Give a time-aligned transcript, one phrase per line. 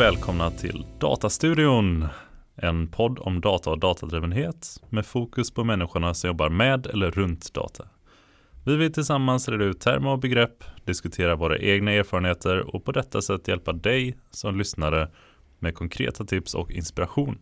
[0.00, 2.06] Och välkomna till Datastudion.
[2.56, 7.54] En podd om data och datadrivenhet med fokus på människorna som jobbar med eller runt
[7.54, 7.84] data.
[8.66, 13.22] Vi vill tillsammans reda ut termer och begrepp, diskutera våra egna erfarenheter och på detta
[13.22, 15.10] sätt hjälpa dig som lyssnare
[15.58, 17.38] med konkreta tips och inspiration.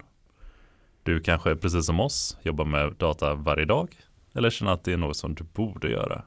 [1.02, 3.96] Du kanske precis som oss jobbar med data varje dag
[4.34, 6.23] eller känner att det är något som du borde göra.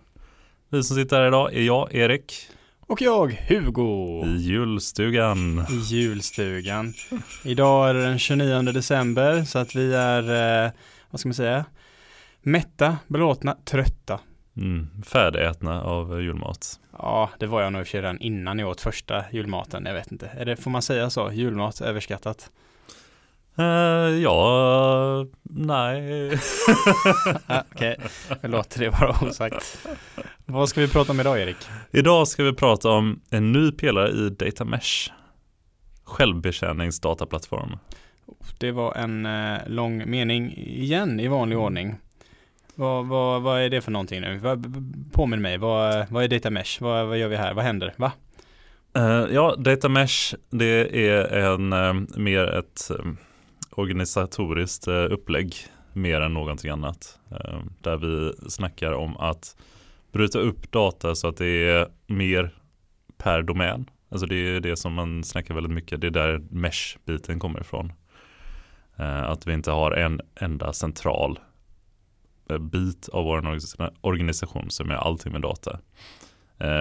[0.69, 2.33] Vi som sitter här idag är jag, Erik.
[2.91, 4.25] Och jag, Hugo.
[4.25, 5.65] I julstugan.
[5.69, 6.93] I julstugan.
[7.43, 10.23] Idag är det den 29 december så att vi är,
[10.65, 10.71] eh,
[11.09, 11.65] vad ska man säga,
[12.41, 14.19] mätta, belåtna, trötta.
[14.57, 16.79] Mm, färdigätna av julmat.
[16.97, 19.85] Ja, det var jag nog redan innan jag åt första julmaten.
[19.85, 20.27] Jag vet inte.
[20.27, 21.31] Är det, får man säga så?
[21.31, 22.51] Julmat överskattat?
[23.61, 26.31] Uh, ja, nej.
[27.71, 27.97] Okej,
[28.41, 29.87] vi låter det vara osagt.
[30.45, 31.57] Vad ska vi prata om idag Erik?
[31.91, 35.11] Idag ska vi prata om en ny pelare i Data Mesh.
[36.03, 37.77] Självbetjäningsdataplattform.
[38.57, 41.95] Det var en eh, lång mening igen i vanlig ordning.
[42.75, 44.39] Vad, vad, vad är det för någonting nu?
[45.11, 46.81] påminn mig, vad, vad är Data Mesh?
[46.81, 47.53] Vad, vad gör vi här?
[47.53, 47.93] Vad händer?
[47.97, 48.11] Va?
[48.97, 53.17] Uh, ja, Data Mesh det är en, uh, mer ett um,
[53.71, 55.55] organisatoriskt eh, upplägg
[55.93, 57.19] mer än någonting annat.
[57.31, 59.57] Eh, där vi snackar om att
[60.11, 62.55] bryta upp data så att det är mer
[63.17, 63.89] per domän.
[64.09, 66.01] Alltså det är det som man snackar väldigt mycket.
[66.01, 67.93] Det är där mesh-biten kommer ifrån.
[68.95, 71.39] Eh, att vi inte har en enda central
[72.59, 73.61] bit av vår
[74.01, 75.79] organisation som är allting med data.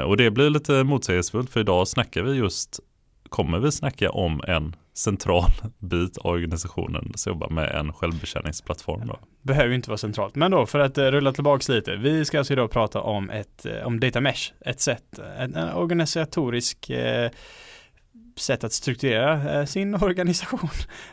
[0.07, 2.81] Och det blir lite motsägelsefullt för idag snackar vi just,
[3.29, 9.07] kommer vi snacka om en central bit av organisationen som jobbar med en självbetjäningsplattform.
[9.07, 9.19] Då.
[9.43, 11.97] Behöver inte vara centralt, men då för att eh, rulla tillbaka lite.
[11.97, 15.75] Vi ska alltså idag prata om, ett, eh, om data mesh, ett sätt, en, en
[15.75, 17.31] organisatorisk eh,
[18.37, 20.69] sätt att strukturera eh, sin organisation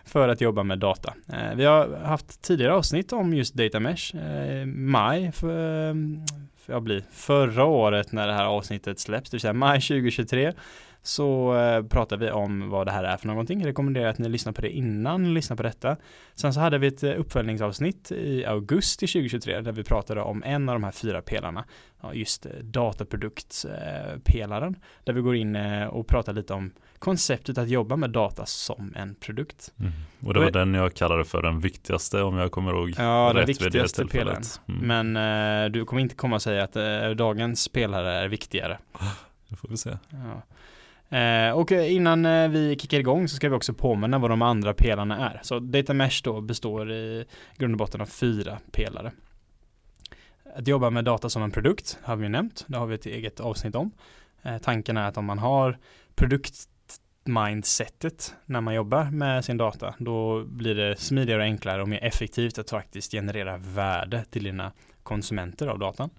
[0.05, 1.13] för att jobba med data.
[1.55, 4.15] Vi har haft tidigare avsnitt om just data mesh,
[4.65, 5.93] maj för,
[6.57, 10.53] för jag blir förra året när det här avsnittet släpps, det vill säga maj 2023
[11.07, 13.59] så eh, pratar vi om vad det här är för någonting.
[13.59, 15.97] Jag rekommenderar att ni lyssnar på det innan ni lyssnar på detta.
[16.35, 20.69] Sen så hade vi ett eh, uppföljningsavsnitt i augusti 2023 där vi pratade om en
[20.69, 21.65] av de här fyra pelarna.
[22.13, 24.75] just eh, dataproduktspelaren.
[25.03, 25.55] Där vi går in
[25.89, 29.73] och pratar lite om konceptet att jobba med data som en produkt.
[29.79, 29.91] Mm.
[30.25, 33.45] Och det var den jag kallade för den viktigaste om jag kommer ihåg Ja, den
[33.45, 34.43] viktigaste pelaren.
[34.67, 35.13] Mm.
[35.13, 38.77] Men eh, du kommer inte komma och säga att eh, dagens pelare är viktigare.
[39.49, 39.97] Det får vi se.
[40.09, 40.41] Ja.
[41.09, 44.73] Eh, och innan eh, vi kickar igång så ska vi också påminna vad de andra
[44.73, 45.39] pelarna är.
[45.43, 47.25] Så Data Mesh då består i
[47.57, 49.11] grund och botten av fyra pelare.
[50.55, 52.65] Att jobba med data som en produkt har vi nämnt.
[52.67, 53.91] Det har vi ett eget avsnitt om.
[54.41, 55.77] Eh, tanken är att om man har
[56.15, 62.03] produktmindsetet när man jobbar med sin data, då blir det smidigare och enklare och mer
[62.03, 64.71] effektivt att faktiskt generera värde till dina
[65.03, 66.09] konsumenter av datan.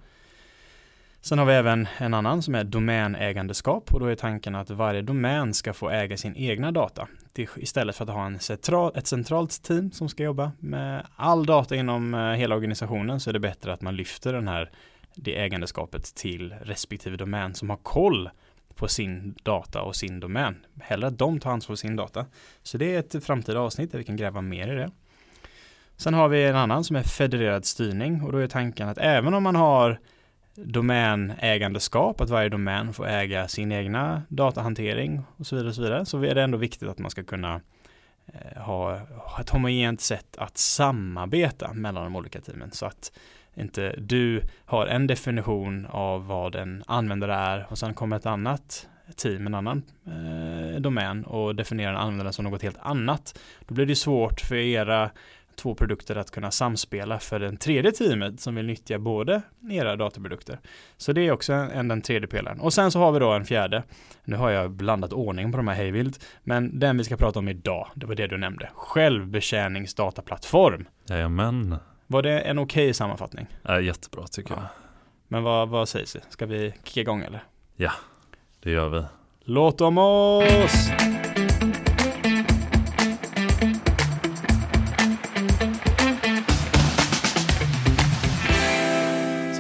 [1.20, 5.02] Sen har vi även en annan som är domänägandeskap och då är tanken att varje
[5.02, 7.08] domän ska få äga sin egna data
[7.56, 11.76] istället för att ha en central, ett centralt team som ska jobba med all data
[11.76, 14.70] inom eh, hela organisationen så är det bättre att man lyfter den här
[15.14, 18.30] det ägandeskapet till respektive domän som har koll
[18.74, 20.56] på sin data och sin domän.
[20.80, 22.26] Hellre att de tar ansvar för sin data.
[22.62, 24.90] Så det är ett framtida avsnitt där vi kan gräva mer i det.
[25.96, 29.34] Sen har vi en annan som är federerad styrning och då är tanken att även
[29.34, 29.98] om man har
[30.64, 35.68] domänägandeskap, att varje domän får äga sin egna datahantering och så vidare.
[35.68, 36.06] Och så, vidare.
[36.06, 37.60] så är det ändå viktigt att man ska kunna
[38.26, 39.00] eh, ha
[39.40, 43.12] ett homogent sätt att samarbeta mellan de olika teamen så att
[43.54, 48.88] inte du har en definition av vad en användare är och sen kommer ett annat
[49.16, 53.38] team, en annan eh, domän och definierar en användare som något helt annat.
[53.66, 55.10] Då blir det svårt för era
[55.58, 60.58] två produkter att kunna samspela för den tredje teamet som vill nyttja både era dataprodukter.
[60.96, 62.60] Så det är också en, den tredje pelaren.
[62.60, 63.82] Och sen så har vi då en fjärde.
[64.24, 67.48] Nu har jag blandat ordning på de här hejvilt, men den vi ska prata om
[67.48, 68.70] idag, det var det du nämnde.
[68.74, 70.88] Självbetjäningsdataplattform.
[71.08, 71.76] Jajamän.
[72.06, 73.46] Var det en okej okay sammanfattning?
[73.62, 74.56] Ja, jättebra tycker ja.
[74.56, 74.66] jag.
[75.28, 76.16] Men vad, vad sägs?
[76.28, 77.44] Ska vi kicka igång eller?
[77.76, 77.92] Ja,
[78.62, 79.04] det gör vi.
[79.44, 80.90] Låt om oss!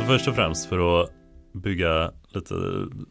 [0.08, 1.10] Först och främst för att
[1.52, 2.54] bygga lite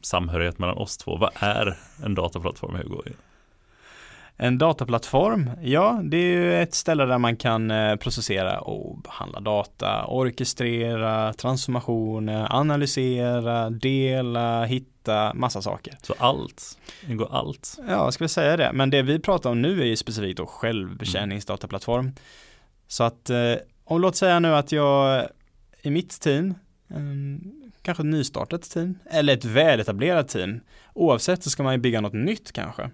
[0.02, 1.18] samhörighet mellan oss två.
[1.18, 3.02] Vad är en dataplattform Hugo?
[4.38, 9.40] En dataplattform, ja det är ju ett ställe där man kan eh, processera och behandla
[9.40, 15.98] data, orkestrera, transformationer, analysera, dela, hitta, massa saker.
[16.02, 16.78] Så allt,
[17.08, 17.78] ingår allt?
[17.88, 18.72] Ja, ska vi säga det.
[18.74, 22.12] Men det vi pratar om nu är ju specifikt då självbetjäningsdataplattform.
[22.88, 23.54] Så att eh,
[23.84, 25.28] om låt säga nu att jag
[25.82, 26.54] i mitt team,
[26.90, 30.60] Ehm, kanske ett nystartat team, eller ett väletablerat team,
[30.94, 32.90] oavsett så ska man ju bygga något nytt kanske.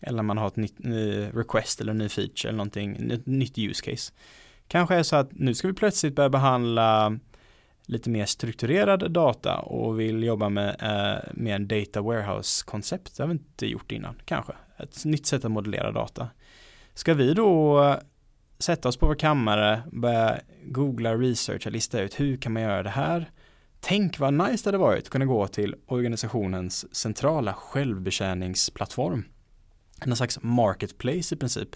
[0.00, 3.90] Eller man har ett nytt ny request eller ny feature eller någonting, ett nytt use
[3.90, 4.12] case.
[4.68, 7.18] Kanske är så att nu ska vi plötsligt börja behandla
[7.86, 13.16] lite mer strukturerad data och vill jobba med, eh, med en data warehouse-koncept.
[13.16, 14.52] Det har vi inte gjort innan, kanske.
[14.76, 16.28] Ett nytt sätt att modellera data.
[16.94, 17.96] Ska vi då
[18.62, 22.90] sätta oss på vår kammare, börja googla, researcha, lista ut hur kan man göra det
[22.90, 23.30] här?
[23.80, 29.24] Tänk vad nice det hade varit att kunna gå till organisationens centrala självbetjäningsplattform.
[30.00, 31.68] En slags marketplace i princip.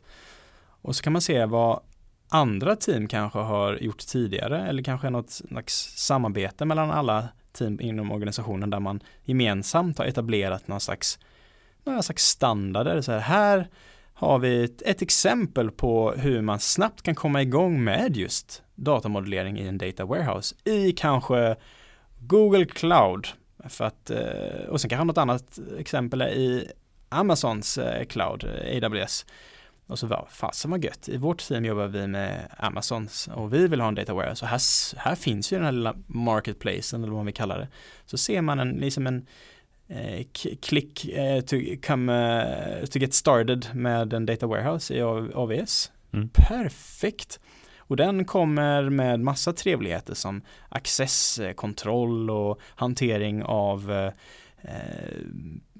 [0.82, 1.80] Och så kan man se vad
[2.28, 8.12] andra team kanske har gjort tidigare eller kanske något slags samarbete mellan alla team inom
[8.12, 11.18] organisationen där man gemensamt har etablerat någon slags,
[11.84, 13.00] några slags standarder.
[13.00, 13.68] Så här, här
[14.18, 19.58] har vi ett, ett, exempel på hur man snabbt kan komma igång med just datamodellering
[19.58, 21.56] i en data warehouse i kanske
[22.20, 23.28] Google Cloud.
[23.68, 26.70] För att, eh, och sen kanske något annat exempel är i
[27.08, 29.26] Amazons eh, cloud, eh, AWS.
[29.86, 31.08] Och så var fasen vad gött.
[31.08, 34.44] I vårt team jobbar vi med Amazons och vi vill ha en data warehouse.
[34.44, 34.60] Och här,
[34.96, 37.68] här finns ju den här lilla marketplacen eller vad vi kallar det.
[38.06, 39.26] Så ser man en, liksom en
[40.60, 45.92] klick eh, to, come, uh, to get started med en data warehouse i AWS.
[46.12, 46.28] Mm.
[46.28, 47.40] Perfekt.
[47.78, 54.12] Och den kommer med massa trevligheter som accesskontroll och hantering av eh,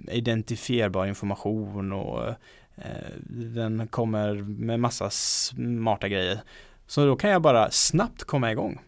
[0.09, 2.29] identifierbar information och
[2.77, 6.41] eh, den kommer med massa smarta grejer.
[6.87, 8.81] Så då kan jag bara snabbt komma igång.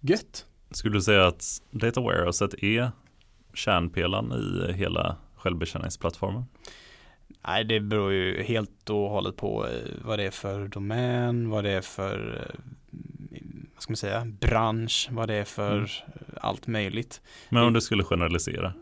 [0.00, 0.46] Gött!
[0.70, 2.92] Skulle du säga att Data Warehouset är
[3.54, 6.44] kärnpelaren i hela självbetjäningsplattformen?
[7.46, 9.72] Nej, det beror ju helt och hållet på eh,
[10.04, 12.60] vad det är för domän, vad det är för eh,
[13.74, 15.88] vad ska man säga, bransch, vad det är för mm.
[16.40, 17.20] allt möjligt.
[17.48, 18.72] Men om du skulle generalisera?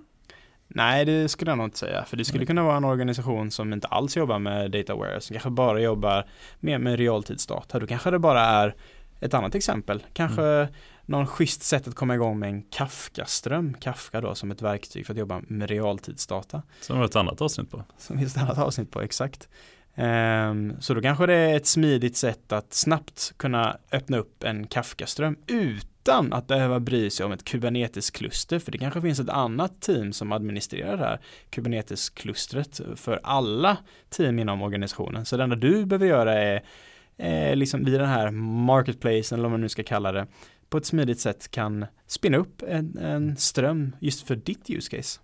[0.69, 2.05] Nej, det skulle jag nog inte säga.
[2.05, 5.35] För det skulle kunna vara en organisation som inte alls jobbar med data warehouse, som
[5.35, 6.27] kanske bara jobbar
[6.61, 7.79] mer med realtidsdata.
[7.79, 8.75] Då kanske det bara är
[9.21, 10.03] ett annat exempel.
[10.13, 10.73] Kanske mm.
[11.13, 13.75] Någon schysst sätt att komma igång med en Kafka-ström.
[13.81, 16.63] Kafka då som ett verktyg för att jobba med realtidsdata.
[16.81, 17.85] Som vi har ett annat avsnitt på.
[17.99, 19.49] Som vi har ett annat avsnitt på, exakt.
[19.95, 24.67] Um, så då kanske det är ett smidigt sätt att snabbt kunna öppna upp en
[24.67, 28.59] Kafka-ström utan att behöva bry sig om ett Kubernetes-kluster.
[28.59, 31.21] För det kanske finns ett annat team som administrerar det här
[31.51, 33.77] Kubernetes-klustret för alla
[34.11, 35.25] team inom organisationen.
[35.25, 36.63] Så det enda du behöver göra är
[37.17, 38.31] eh, liksom vid den här
[38.67, 40.27] marketplacen eller vad man nu ska kalla det
[40.73, 45.21] på ett smidigt sätt kan spinna upp en, en ström just för ditt use case.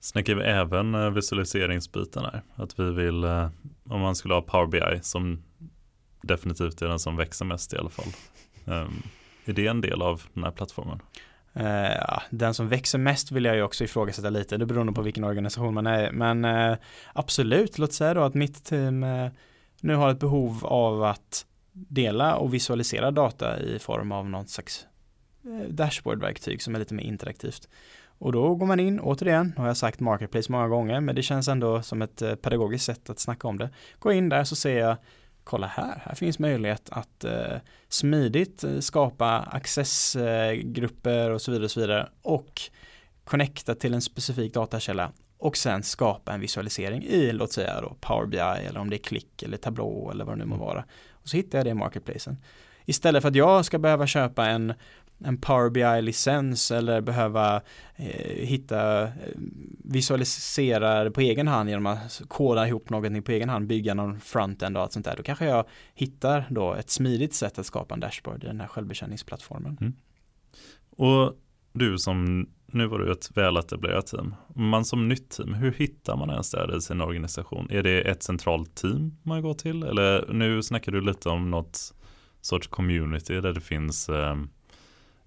[0.00, 2.42] Snackar vi även eh, visualiseringsbiten här?
[2.54, 3.48] Att vi vill, eh,
[3.88, 5.42] om man skulle ha Power BI som
[6.22, 8.12] definitivt är den som växer mest i alla fall.
[8.64, 9.02] Um,
[9.44, 11.00] är det en del av den här plattformen?
[11.56, 15.02] Uh, den som växer mest vill jag ju också ifrågasätta lite, det beror nog på
[15.02, 16.12] vilken organisation man är.
[16.12, 16.76] Men uh,
[17.12, 19.30] absolut, låt säga då att mitt team uh,
[19.80, 21.46] nu har ett behov av att
[21.76, 24.86] dela och visualisera data i form av något slags
[25.68, 27.68] dashboardverktyg som är lite mer interaktivt.
[28.18, 31.48] Och då går man in, återigen, har jag sagt marketplace många gånger, men det känns
[31.48, 33.70] ändå som ett eh, pedagogiskt sätt att snacka om det.
[33.98, 34.96] Gå in där så ser jag,
[35.44, 37.56] kolla här, här finns möjlighet att eh,
[37.88, 42.60] smidigt eh, skapa accessgrupper och så vidare och så vidare och
[43.24, 48.26] connecta till en specifik datakälla och sen skapa en visualisering i, låt säga då Power
[48.26, 50.66] BI eller om det är Click eller Tableau eller vad det nu må mm.
[50.66, 50.84] vara.
[51.26, 52.36] Och så hittar jag det i marketplacen.
[52.84, 54.74] Istället för att jag ska behöva köpa en
[55.24, 57.62] en Power BI-licens eller behöva
[57.96, 59.10] eh, hitta, eh,
[59.84, 64.20] visualisera det på egen hand genom att koda ihop någonting på egen hand, bygga någon
[64.20, 65.16] frontend och allt sånt där.
[65.16, 65.64] Då kanske jag
[65.94, 69.78] hittar då ett smidigt sätt att skapa en dashboard i den här självbetjäningsplattformen.
[69.80, 69.94] Mm.
[70.90, 71.32] Och
[71.72, 76.30] du som, nu var du ett väletablerat team, man som nytt team, hur hittar man
[76.30, 77.70] ens det i sin organisation?
[77.70, 79.82] Är det ett centralt team man går till?
[79.82, 81.94] Eller nu snackar du lite om något
[82.40, 84.36] sorts community där det finns eh,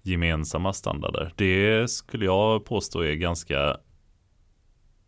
[0.02, 1.32] gemensamma standarder.
[1.36, 3.76] Det skulle jag påstå är ganska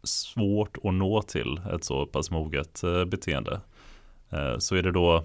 [0.03, 3.61] svårt att nå till ett så pass moget eh, beteende.
[4.31, 5.25] Eh, så är det då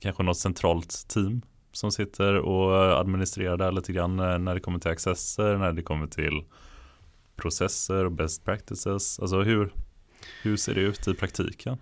[0.00, 4.60] kanske något centralt team som sitter och administrerar det här lite grann eh, när det
[4.60, 6.44] kommer till accesser, när det kommer till
[7.36, 9.20] processer och best practices.
[9.20, 9.72] Alltså hur,
[10.42, 11.78] Hur ser det ut i praktiken?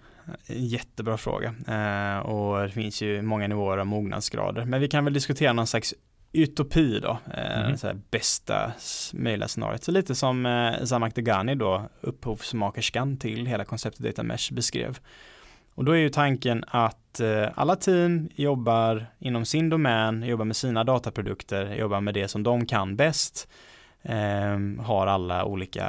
[0.46, 4.64] Jättebra fråga eh, och det finns ju många nivåer av mognadsgrader.
[4.64, 5.94] Men vi kan väl diskutera någon slags
[6.32, 7.76] utopi då, eh, mm.
[7.76, 8.72] så bästa
[9.12, 9.84] möjliga scenariot.
[9.84, 14.98] Så lite som Zamak Degani då, upphovsmakerskan till hela konceptet Data Mesh beskrev.
[15.80, 20.56] Och då är ju tanken att eh, alla team jobbar inom sin domän, jobbar med
[20.56, 23.48] sina dataprodukter, jobbar med det som de kan bäst,
[24.02, 25.86] eh, har alla olika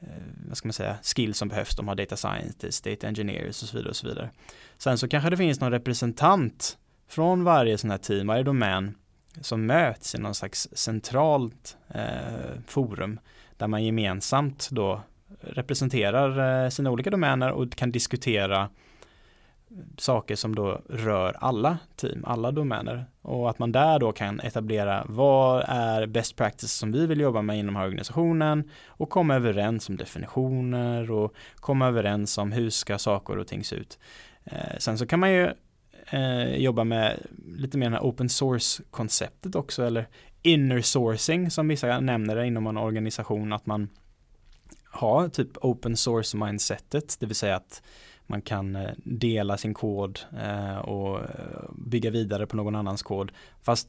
[0.00, 0.08] eh,
[0.48, 1.76] vad ska man säga, skills som behövs.
[1.76, 4.30] De har data scientists, data engineers och så vidare och så vidare.
[4.78, 8.94] Sen så kanske det finns någon representant från varje sån här team, varje domän
[9.40, 13.20] som möts i någon slags centralt eh, forum
[13.56, 15.00] där man gemensamt då
[15.40, 18.68] representerar eh, sina olika domäner och kan diskutera
[19.98, 25.04] saker som då rör alla team, alla domäner och att man där då kan etablera
[25.08, 29.96] vad är best practice som vi vill jobba med inom organisationen och komma överens om
[29.96, 33.98] definitioner och komma överens om hur ska saker och ting se ut.
[34.44, 35.50] Eh, sen så kan man ju
[36.10, 37.18] eh, jobba med
[37.56, 40.08] lite mer den här open source konceptet också eller
[40.42, 43.88] inner sourcing som vissa nämner det inom en organisation att man
[44.94, 47.82] har typ open source mindsetet, det vill säga att
[48.26, 53.32] man kan eh, dela sin kod eh, och eh, bygga vidare på någon annans kod.
[53.62, 53.88] Fast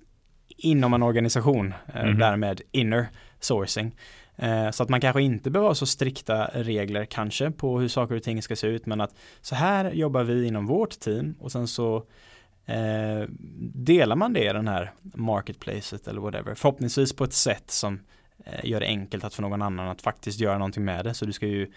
[0.57, 2.19] inom en organisation, mm.
[2.19, 3.07] därmed inner
[3.39, 3.95] sourcing.
[4.73, 8.23] Så att man kanske inte behöver ha så strikta regler kanske på hur saker och
[8.23, 11.67] ting ska se ut men att så här jobbar vi inom vårt team och sen
[11.67, 12.05] så
[12.65, 13.29] eh,
[13.73, 16.55] delar man det i den här marketplacet eller whatever.
[16.55, 17.99] Förhoppningsvis på ett sätt som
[18.63, 21.13] gör det enkelt att för någon annan att faktiskt göra någonting med det.
[21.13, 21.67] Så du ska ju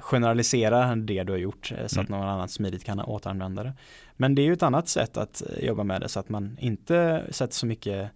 [0.00, 2.20] generalisera det du har gjort eh, så att mm.
[2.20, 3.72] någon annan smidigt kan återanvända det.
[4.16, 6.56] Men det är ju ett annat sätt att eh, jobba med det så att man
[6.60, 8.10] inte sätter så mycket,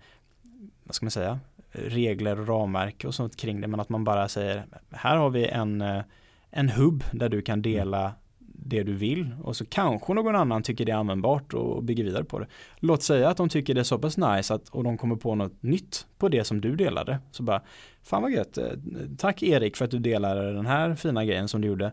[0.84, 1.40] vad ska man säga,
[1.72, 5.46] regler och ramverk och sånt kring det men att man bara säger här har vi
[5.46, 6.02] en, eh,
[6.50, 8.12] en hubb där du kan dela
[8.64, 12.24] det du vill och så kanske någon annan tycker det är användbart och bygger vidare
[12.24, 12.46] på det.
[12.76, 15.34] Låt säga att de tycker det är så pass nice att, och de kommer på
[15.34, 17.18] något nytt på det som du delade.
[17.30, 17.62] Så bara,
[18.02, 18.66] fan vad gött, eh,
[19.18, 21.92] tack Erik för att du delade den här fina grejen som du gjorde.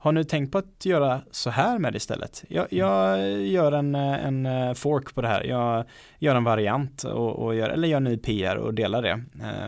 [0.00, 2.44] Har ni tänkt på att göra så här med det istället?
[2.48, 5.44] Jag, jag gör en, eh, en eh, fork på det här.
[5.44, 5.84] Jag
[6.18, 9.20] gör en variant och, och gör, eller gör en ny PR och delar det.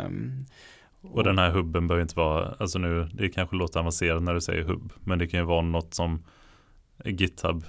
[0.07, 0.47] Um,
[1.03, 4.41] och den här hubben behöver inte vara, alltså nu, det kanske låter avancerat när du
[4.41, 6.25] säger hubb, men det kan ju vara något som
[7.05, 7.65] GitHub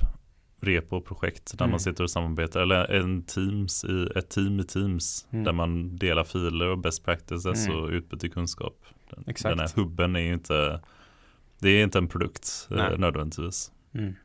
[0.61, 1.71] repo-projekt där mm.
[1.71, 5.43] man sitter och samarbetar eller en teams i, ett team i Teams mm.
[5.43, 7.79] där man delar filer och best practices mm.
[7.79, 8.85] och utbyter kunskap.
[9.09, 10.81] Den, den här hubben är ju inte
[11.61, 13.71] det är inte en produkt eh, nödvändigtvis.
[13.93, 14.15] Mm.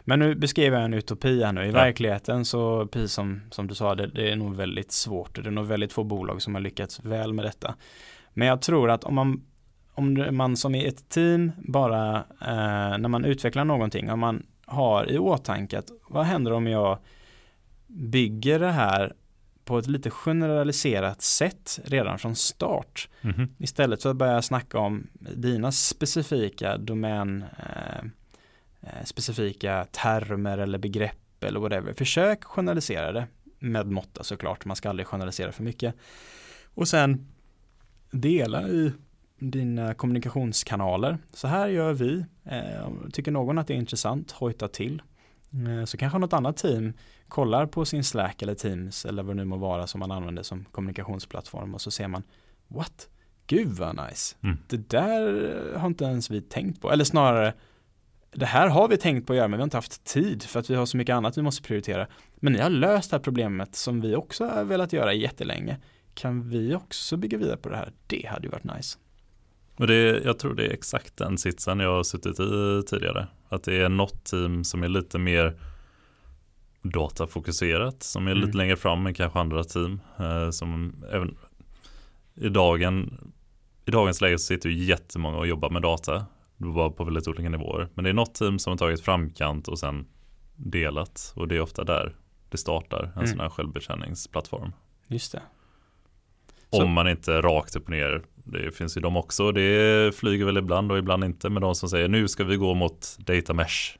[0.00, 1.62] Men nu beskriver jag en utopi här nu.
[1.64, 1.72] I ja.
[1.72, 5.34] verkligheten så, precis som, som du sa, det, det, är nog väldigt svårt.
[5.34, 7.74] Det är nog väldigt få bolag som har lyckats väl med detta.
[8.34, 9.44] Men jag tror att om man,
[9.94, 15.10] om man som i ett team bara, eh, när man utvecklar någonting, om man har
[15.10, 16.98] i åtanke att vad händer om jag
[17.86, 19.12] bygger det här
[19.64, 23.08] på ett lite generaliserat sätt redan från start.
[23.20, 23.48] Mm -hmm.
[23.58, 28.04] Istället för att börja snacka om dina specifika domän, eh,
[28.80, 31.92] eh, specifika termer eller begrepp eller whatever.
[31.92, 33.26] Försök generalisera det
[33.58, 35.94] med måtta såklart, man ska aldrig generalisera för mycket.
[36.74, 37.33] Och sen
[38.14, 38.92] dela i
[39.38, 41.18] dina kommunikationskanaler.
[41.32, 42.24] Så här gör vi.
[42.44, 45.02] Eh, tycker någon att det är intressant, hojta till.
[45.52, 46.92] Eh, så kanske något annat team
[47.28, 50.42] kollar på sin Slack eller Teams eller vad det nu må vara som man använder
[50.42, 52.22] som kommunikationsplattform och så ser man
[52.68, 53.08] What?
[53.46, 54.36] Gud vad nice.
[54.42, 54.56] Mm.
[54.66, 56.92] Det där har inte ens vi tänkt på.
[56.92, 57.54] Eller snarare
[58.32, 60.60] det här har vi tänkt på att göra men vi har inte haft tid för
[60.60, 62.06] att vi har så mycket annat vi måste prioritera.
[62.36, 65.76] Men ni har löst det här problemet som vi också har velat göra jättelänge
[66.14, 67.92] kan vi också bygga vidare på det här?
[68.06, 68.98] Det hade ju varit nice.
[69.76, 73.26] Och det, jag tror det är exakt den sitsen jag har suttit i tidigare.
[73.48, 75.58] Att det är något team som är lite mer
[76.82, 78.44] datafokuserat, som är mm.
[78.44, 80.00] lite längre fram än kanske andra team.
[80.18, 81.36] Eh, som även
[82.34, 83.18] i, dagen,
[83.84, 86.26] I dagens läge så sitter ju jättemånga och jobbar med data.
[86.56, 87.88] Bara på väldigt olika nivåer.
[87.94, 90.06] Men det är något team som har tagit framkant och sen
[90.56, 91.32] delat.
[91.36, 92.16] Och det är ofta där
[92.48, 93.26] det startar en mm.
[93.26, 94.72] sån här självbetjäningsplattform.
[95.08, 95.42] Just det.
[96.82, 98.22] Om man inte rakt upp och ner.
[98.44, 99.52] Det finns ju de också.
[99.52, 101.50] Det flyger väl ibland och ibland inte.
[101.50, 103.96] Men de som säger nu ska vi gå mot data mesh.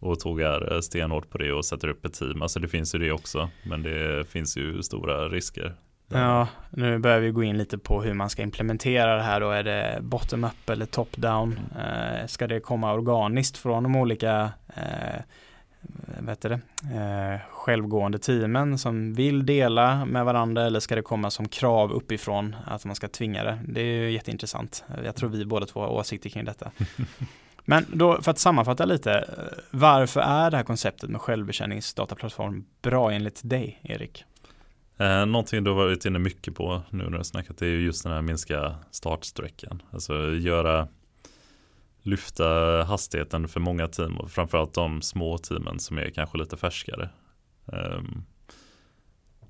[0.00, 2.42] Och tågar stenhårt på det och sätter upp ett team.
[2.42, 3.50] Alltså det finns ju det också.
[3.62, 5.74] Men det finns ju stora risker.
[6.08, 9.50] Ja, nu börjar vi gå in lite på hur man ska implementera det här då.
[9.50, 11.58] Är det bottom-up eller top-down?
[11.78, 15.20] Eh, ska det komma organiskt från de olika eh,
[16.18, 16.60] vet det,
[16.94, 22.56] eh, självgående teamen som vill dela med varandra eller ska det komma som krav uppifrån
[22.66, 23.58] att man ska tvinga det?
[23.68, 24.84] Det är ju jätteintressant.
[25.04, 26.70] Jag tror vi båda två har åsikter kring detta.
[27.64, 33.12] Men då för att sammanfatta lite, eh, varför är det här konceptet med självbetjäningsdataplattform bra
[33.12, 34.24] enligt dig, Erik?
[34.98, 37.70] Eh, någonting du har varit inne mycket på nu när du har snackat det är
[37.70, 39.82] just den här minska startsträckan.
[39.90, 40.88] Alltså göra
[42.02, 42.44] lyfta
[42.84, 47.10] hastigheten för många team och framförallt de små teamen som är kanske lite färskare.
[47.66, 48.24] Um,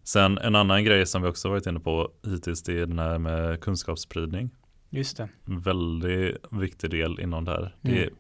[0.03, 3.19] sen en annan grej som vi också varit inne på hittills det är den här
[3.19, 4.51] med kunskapsspridning.
[4.91, 5.29] Just det.
[5.45, 7.75] Väldigt viktig del inom det här.
[7.83, 8.11] Mm.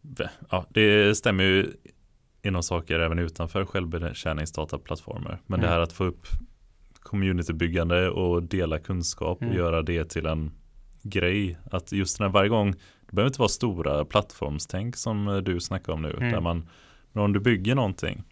[0.00, 1.72] Det, ja, det stämmer ju
[2.42, 5.38] inom saker även utanför självbetjäningsdataplattformer.
[5.46, 5.66] Men Mm.
[5.70, 6.26] det här att få upp
[6.94, 9.56] communitybyggande och dela kunskap och Mm.
[9.56, 10.50] göra det till en
[11.02, 11.58] grej.
[11.70, 12.74] Att just den här varje gång,
[13.12, 16.10] det behöver inte vara stora plattformstänk som eh, du snackar om nu.
[16.10, 16.32] Mm.
[16.32, 16.68] Där man,
[17.12, 18.22] men om du bygger någonting,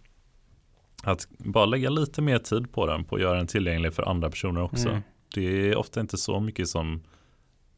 [1.03, 4.31] att bara lägga lite mer tid på den, på att göra den tillgänglig för andra
[4.31, 4.89] personer också.
[4.89, 5.01] Mm.
[5.35, 7.03] Det är ofta inte så mycket som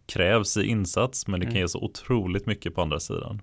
[0.06, 1.60] krävs i insats, men det kan Mm.
[1.60, 3.42] ge så otroligt mycket på andra sidan.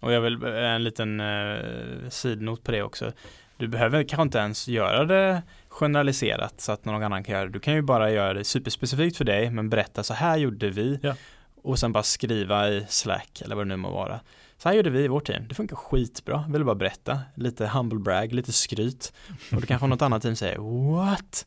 [0.00, 3.12] Och jag vill en liten eh, sidnot på det också.
[3.56, 7.50] Du behöver kanske inte ens göra det generaliserat så att någon annan kan göra det.
[7.52, 10.98] Du kan ju bara göra det superspecifikt för dig men berätta så här gjorde vi
[11.02, 11.14] Ja
[11.62, 14.20] och sen bara skriva i Slack eller vad det nu må vara.
[14.58, 15.48] Så här gjorde vi i vårt team.
[15.48, 16.44] Det funkar skitbra.
[16.46, 17.20] Jag vill bara berätta.
[17.34, 19.12] Lite humble brag, lite skryt.
[19.52, 20.58] Och då kanske något annat team säger
[20.92, 21.46] What?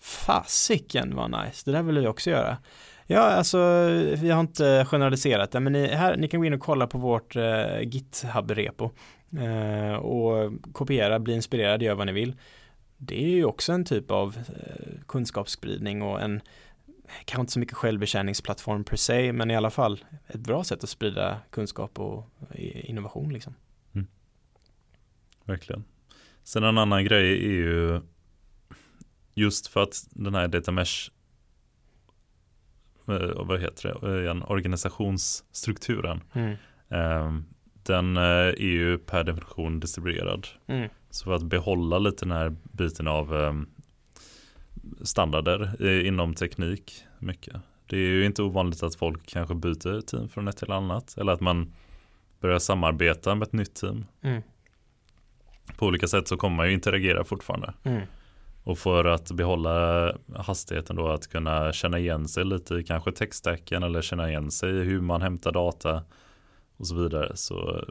[0.00, 1.62] Fasiken vad nice.
[1.64, 2.56] Det där vill vi också göra.
[3.06, 3.58] Ja, alltså
[4.16, 6.98] vi har inte generaliserat det, men ni, här, ni kan gå in och kolla på
[6.98, 8.90] vårt eh, GitHub-repo
[9.38, 12.36] eh, och kopiera, bli inspirerad, gör vad ni vill.
[12.96, 16.40] Det är ju också en typ av eh, kunskapsspridning och en
[17.24, 20.90] kanske inte så mycket självbetjäningsplattform per se, men i alla fall ett bra sätt att
[20.90, 22.26] sprida kunskap och
[22.58, 23.54] innovation liksom.
[25.44, 25.84] Verkligen.
[26.44, 28.00] Sen en annan grej är ju
[29.34, 31.10] just för att den här data mesh
[33.08, 36.56] eh, vad heter det, eh, igen, organisationsstrukturen Mm.
[36.88, 37.40] eh,
[37.82, 40.46] den eh, är ju per definition distribuerad.
[40.66, 40.88] Mm.
[41.10, 43.54] Så för att behålla lite den här biten av eh,
[45.02, 47.56] standarder inom teknik mycket.
[47.86, 51.32] Det är ju inte ovanligt att folk kanske byter team från ett till annat eller
[51.32, 51.72] att man
[52.40, 54.04] börjar samarbeta med ett nytt team.
[54.20, 54.42] Mm.
[55.76, 57.74] På olika sätt så kommer man ju interagera fortfarande.
[57.82, 58.02] Mm.
[58.64, 63.82] Och för att behålla hastigheten då att kunna känna igen sig lite i kanske textstacken
[63.82, 66.02] eller känna igen sig i hur man hämtar data
[66.76, 67.36] och så vidare.
[67.36, 67.84] Så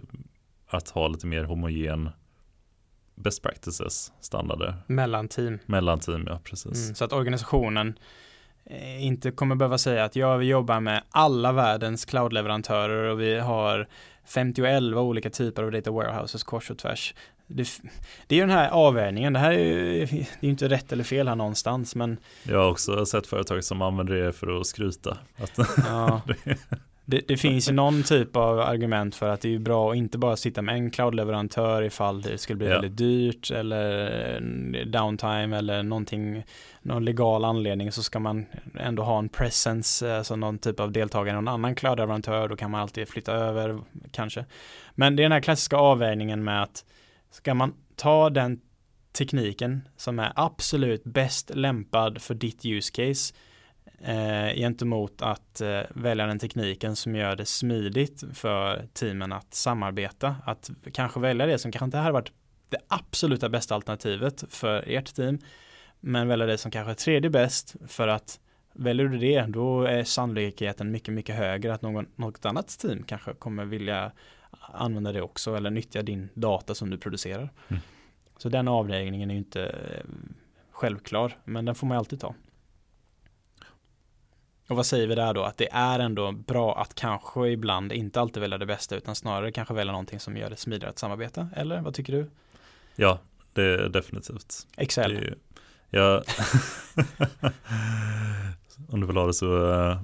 [0.67, 2.09] att ha lite mer homogen
[3.19, 5.59] best practices standarder Mellan team.
[5.65, 6.83] mellan team, ja precis.
[6.83, 7.99] Mm, så att organisationen
[8.65, 13.39] eh, inte kommer behöva säga att ja, vi jobbar med alla världens cloudleverantörer och vi
[13.39, 13.87] har
[14.25, 17.13] 51 olika typer av data warehouses kors och tvärs.
[17.47, 17.67] Det,
[18.27, 20.91] det är ju den här avvägningen, det här är ju det är ju inte rätt
[20.91, 24.67] eller fel här någonstans men Jag har också sett företag som använder det för att
[24.67, 25.17] skryta.
[25.37, 26.57] Att, ja, det,
[27.27, 30.35] det finns ju någon typ av argument för att det är bra att inte bara
[30.35, 32.73] sitta med en cloudleverantör ifall det skulle bli Ja.
[32.73, 34.01] väldigt dyrt eller
[34.35, 36.43] eh, downtime eller någonting,
[36.81, 38.45] någon legal anledning så ska man
[38.79, 42.71] ändå ha en presence, alltså någon typ av deltagare i någon annan cloudleverantör, då kan
[42.71, 43.79] man alltid flytta över
[44.11, 44.45] kanske.
[44.95, 46.85] Men det är den här klassiska avvägningen med att
[47.31, 48.59] ska man ta den
[49.17, 53.33] tekniken som är absolut bäst lämpad för ditt use case
[54.01, 60.35] eh, gentemot att eh, välja den tekniken som gör det smidigt för teamen att samarbeta.
[60.45, 62.31] Att kanske välja det som kanske inte hade varit
[62.69, 65.39] det absoluta bästa alternativet för ert team.
[65.99, 68.39] Men välja det som kanske är tredje bäst för att
[68.73, 73.33] väljer du det då är sannolikheten mycket, mycket högre att någon, något annat team kanske
[73.33, 74.11] kommer vilja
[74.73, 77.49] använda det också eller nyttja din data som du producerar.
[77.67, 77.81] Mm.
[78.37, 80.03] Så den avvägningen är ju inte eh,
[80.71, 82.35] självklar, men den får man alltid ta.
[84.69, 85.43] Och vad säger vi där då?
[85.43, 89.51] Att det är ändå bra att kanske ibland inte alltid välja det bästa utan snarare
[89.51, 91.49] kanske välja någonting som gör det smidigare att samarbeta.
[91.55, 92.29] Eller vad tycker du?
[92.95, 93.19] ja,
[93.53, 94.67] det är definitivt.
[94.77, 95.13] Excel.
[95.13, 95.35] Det är,
[95.89, 96.23] ja,
[98.89, 99.99] om du vill ha det så uh,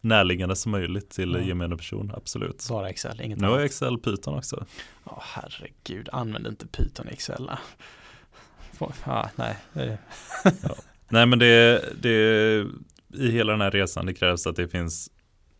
[0.00, 1.40] närliggande som möjligt till Ja.
[1.40, 2.66] gemene person, absolut.
[2.70, 3.60] Bara Excel, inget Nu har annat.
[3.60, 4.66] jag Excel Python också.
[5.04, 7.48] Ja, herregud, använd inte Python i Excel.
[7.50, 7.58] Ah.
[8.72, 9.30] Få- Ja,
[11.08, 11.26] nej.
[11.26, 12.66] men det, det
[13.14, 15.10] i hela den här resan det krävs att det finns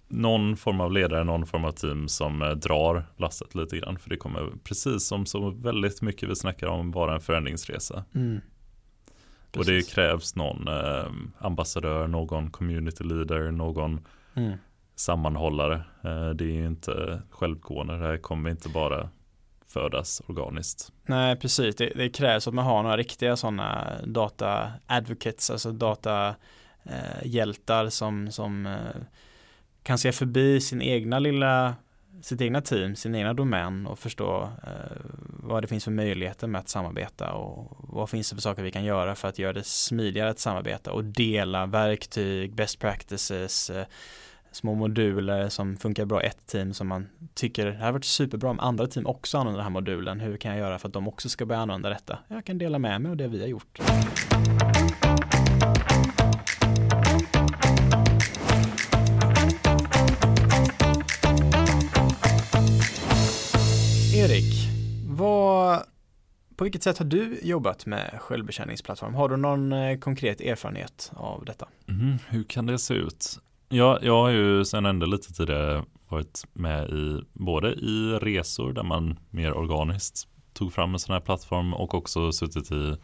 [0.08, 3.98] någon form av ledare, någon form av team som eh, drar lasset lite grann.
[3.98, 8.04] För det kommer precis som så väldigt mycket vi snackar om vara en förändringsresa.
[8.14, 8.40] Mm.
[9.56, 11.06] Och det krävs någon eh,
[11.38, 14.00] ambassadör, någon community leader, någon
[14.34, 14.58] Mm.
[14.96, 15.74] sammanhållare.
[16.04, 19.08] Eh, det är ju inte självgående, det här kommer inte bara
[19.76, 20.92] födas organiskt.
[21.06, 21.76] Nej, precis.
[21.76, 26.34] Det, det krävs att man har några riktiga sådana data advocates, alltså data
[26.84, 29.02] eh, hjältar som, som eh,
[29.82, 31.74] kan se förbi sin egna lilla
[32.22, 34.96] sitt egna team, sin egna domän och förstå eh,
[35.28, 38.70] vad det finns för möjligheter med att samarbeta och vad finns det för saker vi
[38.70, 43.86] kan göra för att göra det smidigare att samarbeta och dela verktyg, best practices, eh,
[44.56, 48.50] små moduler som funkar bra i ett team som man tycker det har varit superbra
[48.50, 50.20] om andra team också använder den här modulen.
[50.20, 52.18] Hur kan jag göra för att de också ska börja använda detta?
[52.28, 53.78] Jag kan dela med mig av det vi har gjort.
[64.14, 64.68] Erik,
[65.08, 65.82] vad,
[66.56, 69.14] på vilket sätt har du jobbat med självbetjäningsplattform?
[69.14, 71.68] Har du någon eh, konkret erfarenhet av detta?
[71.88, 73.38] Mm, hur kan det se ut?
[73.68, 78.82] Ja, jag har ju sedan ändå lite tidigare varit med i både i resor där
[78.82, 82.96] man mer organiskt tog fram en sån här plattform och också suttit i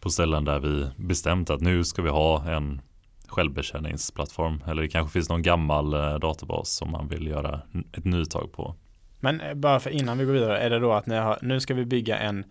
[0.00, 2.80] på ställen där vi bestämt att nu ska vi ha en
[3.26, 7.60] självbetjäningsplattform eller det kanske finns någon gammal eh, databas som man vill göra
[7.92, 8.74] ett nytag på.
[9.20, 11.60] Men eh, bara för innan vi går vidare, är det då att ni har, nu
[11.60, 12.44] ska vi bygga en,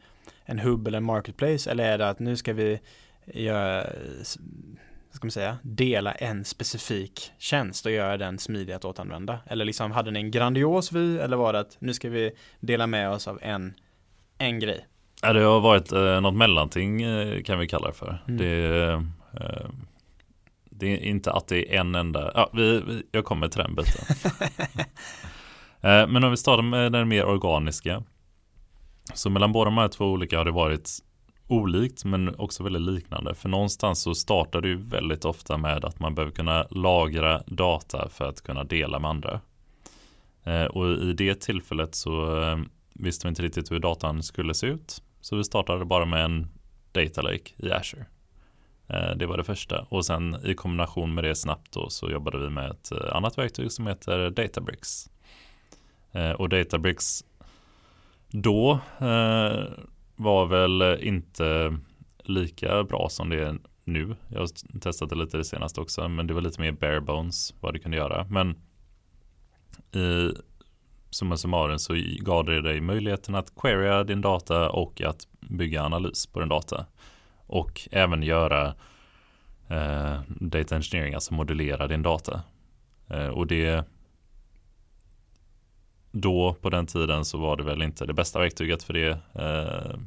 [0.45, 2.79] en hubb eller en marketplace eller är det att nu ska vi
[3.25, 3.85] eh, göra,
[5.17, 9.39] ska man säga, dela en specifik tjänst och göra den smidig att återanvända?
[9.45, 12.87] Eller liksom hade ni en grandios vy eller var det att nu ska vi dela
[12.87, 13.73] med oss av en,
[14.37, 14.87] en grej?
[15.21, 18.23] Ja, det har varit eh, något mellanting eh, kan vi kalla det för.
[18.27, 18.37] Mm.
[18.37, 18.91] Det,
[19.41, 19.69] eh,
[20.69, 24.05] det är inte att det är en enda, ja, vi, jag kommer till den biten.
[25.81, 28.03] Eh, men om vi startar med den mer organiska.
[29.13, 30.89] Så mellan båda de här två olika har det varit
[31.47, 33.35] olikt men också väldigt liknande.
[33.35, 38.09] För någonstans så startar det ju väldigt ofta med att man behöver kunna lagra data
[38.09, 39.41] för att kunna dela med andra.
[40.43, 42.57] Eh, och i det tillfället så eh,
[42.93, 45.03] visste vi inte riktigt hur datan skulle se ut.
[45.21, 46.47] Så vi startade bara med en
[46.91, 48.05] data lake i Azure.
[48.87, 52.39] Eh, det var det första och sen i kombination med det snabbt då så jobbade
[52.39, 55.09] vi med ett annat verktyg som heter Databricks.
[56.37, 57.23] Och Databricks
[58.27, 58.79] då
[60.17, 61.77] var väl eh, inte
[62.23, 64.15] lika bra som det är nu.
[64.27, 67.53] Jag har testat det lite det senaste också, men det var lite mer bare bones
[67.61, 68.27] vad det kunde göra.
[68.29, 68.55] Men
[70.01, 70.31] i
[71.09, 76.27] summa summarum så gav det dig möjligheten att querya din data och att bygga analys
[76.27, 76.85] på din data.
[77.47, 78.67] Och även göra
[79.69, 82.41] eh, data engineering, alltså modellera din data.
[83.09, 83.87] Eh, och det
[86.11, 89.99] då på den tiden så var det väl inte det bästa verktyget för det eh,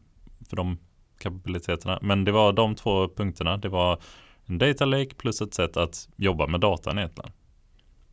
[0.49, 0.79] för de
[1.19, 1.99] kapabiliteterna.
[2.03, 3.57] Men det var de två punkterna.
[3.57, 3.99] Det var
[4.47, 7.33] en data lake plus ett sätt att jobba med datan egentligen.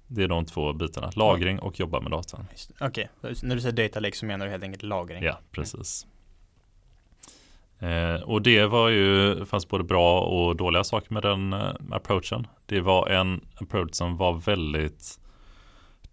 [0.08, 2.46] Det är de två bitarna, lagring och jobba med datan.
[2.80, 3.36] Okej, okay.
[3.44, 5.24] när du säger data lake så menar du helt enkelt lagring?
[5.24, 6.08] Ja, precis.
[7.80, 12.48] Eh, och det var ju, fanns både bra och dåliga saker med den eh, approachen.
[12.66, 15.20] Det var en approach som var väldigt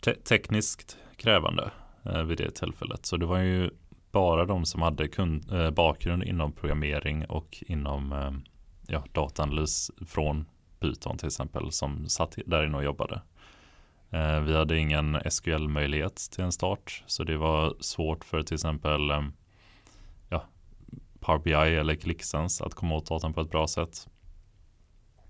[0.01, 1.71] te tekniskt krävande
[2.05, 3.07] eh, vid det tillfället.
[3.07, 3.71] Så det var ju
[4.13, 8.33] bara de som hade kund, eh, bakgrund inom programmering och inom eh,
[8.87, 10.45] ja, dataanalys från
[10.81, 13.23] Python till exempel som satt där inne och jobbade.
[14.11, 19.11] Eh, vi hade ingen SQL-möjlighet till en start så det var svårt för till exempel
[19.11, 19.23] eh,
[20.29, 20.45] ja,
[21.21, 24.09] Power BI eller ClickSense att komma åt datan på ett bra sätt.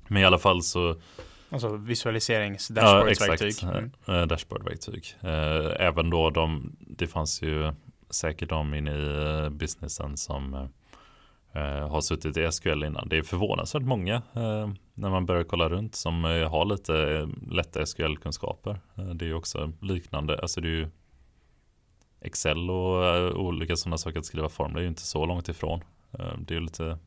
[0.09, 0.97] Men i alla fall så
[1.55, 3.55] Alltså visualiserings dashboardverktyg.
[3.63, 3.91] Ja, mm.
[4.09, 5.17] Eh, dashboardverktyg.
[5.21, 7.73] Eh, även då de, det fanns ju
[8.11, 10.69] säkert de inne i eh, businessen som
[11.91, 13.09] har suttit i SQL innan.
[13.09, 14.23] Det är förvånansvärt många
[14.95, 18.81] när man börjar kolla runt som har lite lätta SQL-kunskaper.
[19.15, 20.89] Det är ju också liknande, alltså det är ju
[22.21, 25.81] Excel och olika sådana saker att skriva formler är ju inte så långt ifrån.
[26.39, 26.99] Det är lite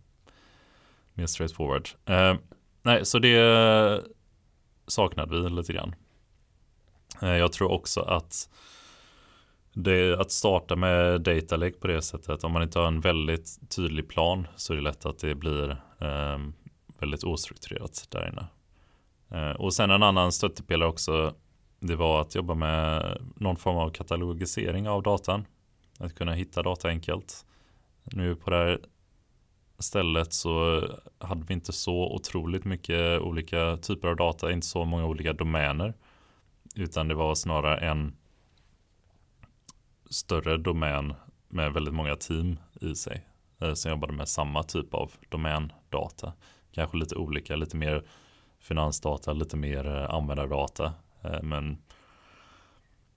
[1.13, 1.89] mer straightforward.
[2.83, 3.27] Nej, så det
[4.88, 5.95] saknade vi lite grann.
[7.21, 8.50] Eh, jag tror också att
[9.73, 13.69] det, att starta med data lake på det sättet, om man inte har en väldigt
[13.76, 16.38] tydlig plan så är det lätt att det blir eh,
[17.00, 18.47] väldigt ostrukturerat där inne.
[19.30, 21.34] Eh, och sen en annan stöttepelare också,
[21.80, 25.45] det var att jobba med någon form av katalogisering av datan.
[26.00, 27.45] Att kunna hitta data enkelt.
[28.04, 28.80] Nu på det här
[29.83, 30.83] stället så
[31.19, 35.93] hade vi inte så otroligt mycket olika typer av data, inte så många olika domäner.
[36.75, 38.15] Utan det var snarare en
[40.09, 41.13] större domän
[41.47, 43.25] med väldigt många team i sig.
[43.61, 46.33] Eh, som jobbade med samma typ av domändata.
[46.71, 48.03] Kanske lite olika, lite mer
[48.59, 50.93] finansdata, lite mer eh, användardata.
[51.23, 51.77] Eh, men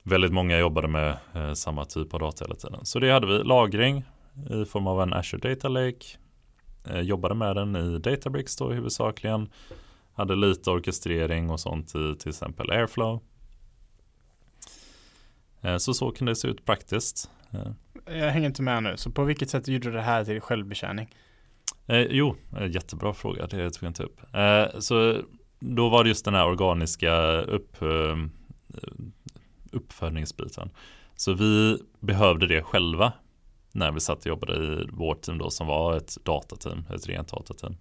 [0.03, 1.17] väldigt många jobbade med
[1.55, 2.85] samma typ av data hela tiden.
[2.87, 4.05] Så det hade vi, lagring
[4.51, 6.07] i form av en Azure Data Lake
[7.03, 9.49] jobbade med den i Databricks då huvudsakligen.
[10.15, 13.21] hade lite orkestrering och sånt i till exempel Airflow.
[15.61, 17.31] Eh, så så kan det se ut praktiskt.
[17.51, 20.41] Eh, Jag hänger inte med nu, så på vilket sätt gjorde du det här till
[20.41, 21.15] självbetjäning?
[21.87, 24.21] Eh, jo, eh, jättebra fråga, det tog jag inte upp.
[24.35, 25.23] Eh, så
[25.61, 27.13] då var det just den här organiska
[27.43, 28.17] upp, eh,
[29.73, 30.71] uppfödningsbiten.
[31.17, 33.13] Så vi behövde det själva
[33.73, 37.29] när vi satt och jobbade i vårt team då som var ett datateam, ett rent
[37.29, 37.77] datateam.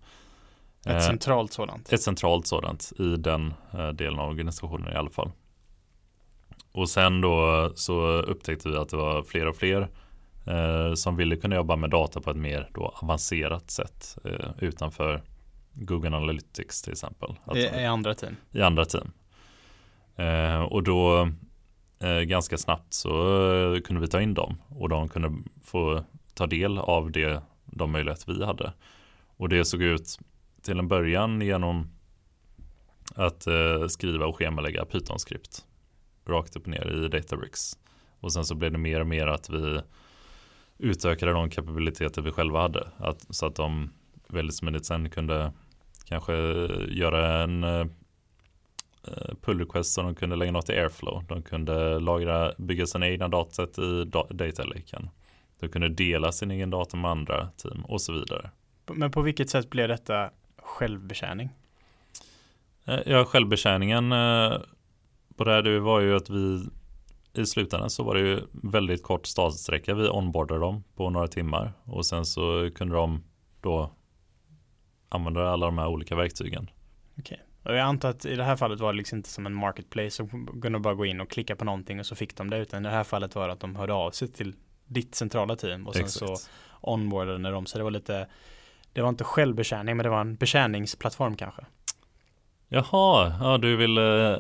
[0.86, 1.94] Ett Eh, centralt sådant?
[1.94, 5.32] ett centralt sådant i den eh, delen av organisationen i alla fall.
[6.72, 9.90] Och sen då så upptäckte vi att det var fler och fler
[10.46, 15.22] eh, som ville kunna jobba med data på ett mer då avancerat sätt eh, utanför
[15.74, 17.36] Google Analytics till exempel.
[17.56, 18.36] I, I andra team?
[18.52, 19.12] i andra team.
[20.70, 21.32] Och då
[22.00, 23.12] Eh, ganska snabbt så
[23.76, 25.34] eh, kunde vi ta in dem och de kunde
[25.64, 28.74] få ta del av det, de möjligheter vi hade.
[29.38, 30.20] Och det såg ut
[30.62, 31.90] till en början genom
[33.16, 35.66] att eh, skriva och schemalägga Python-skript
[36.26, 37.78] rakt upp och ner i Databricks.
[38.20, 39.82] Och sen så blev det mer och mer att vi
[40.78, 42.88] utökade de kapabiliteter vi själva hade.
[42.98, 43.90] Att, så att de
[44.28, 45.52] väldigt smidigt sen kunde
[46.06, 46.34] kanske
[46.90, 47.64] göra en
[49.42, 51.24] pull request så de kunde lägga något i Airflow.
[51.28, 55.10] De kunde lagra, bygga sina egna dataset i da- data laken.
[55.60, 58.50] De kunde dela sin egen data med andra team och så vidare.
[58.92, 61.50] Men på vilket sätt blev detta självbetjäning?
[62.86, 64.54] Eh, Ja, självbetjäningen eh,
[65.36, 66.66] på det här det var ju att vi
[67.34, 69.94] i slutändan så var det ju väldigt kort startsträcka.
[69.96, 73.24] Vi onboardade dem på några timmar och sen så kunde de
[73.62, 73.92] då
[75.10, 76.70] använda alla de här olika verktygen.
[77.70, 80.10] Och jag antar att i det här fallet var det liksom inte som en marketplace
[80.12, 80.28] så
[80.62, 82.90] kunde bara gå in och klicka på någonting och så fick de det utan i
[82.90, 84.54] det här fallet var det att de hörde av sig till
[84.86, 86.50] ditt centrala team och sen så Exakt.
[86.82, 88.28] onboardade de så det var lite
[88.94, 91.62] det var inte självbetjäning men det var en betjäningsplattform kanske.
[92.68, 94.36] Jaha, ja du vill eh,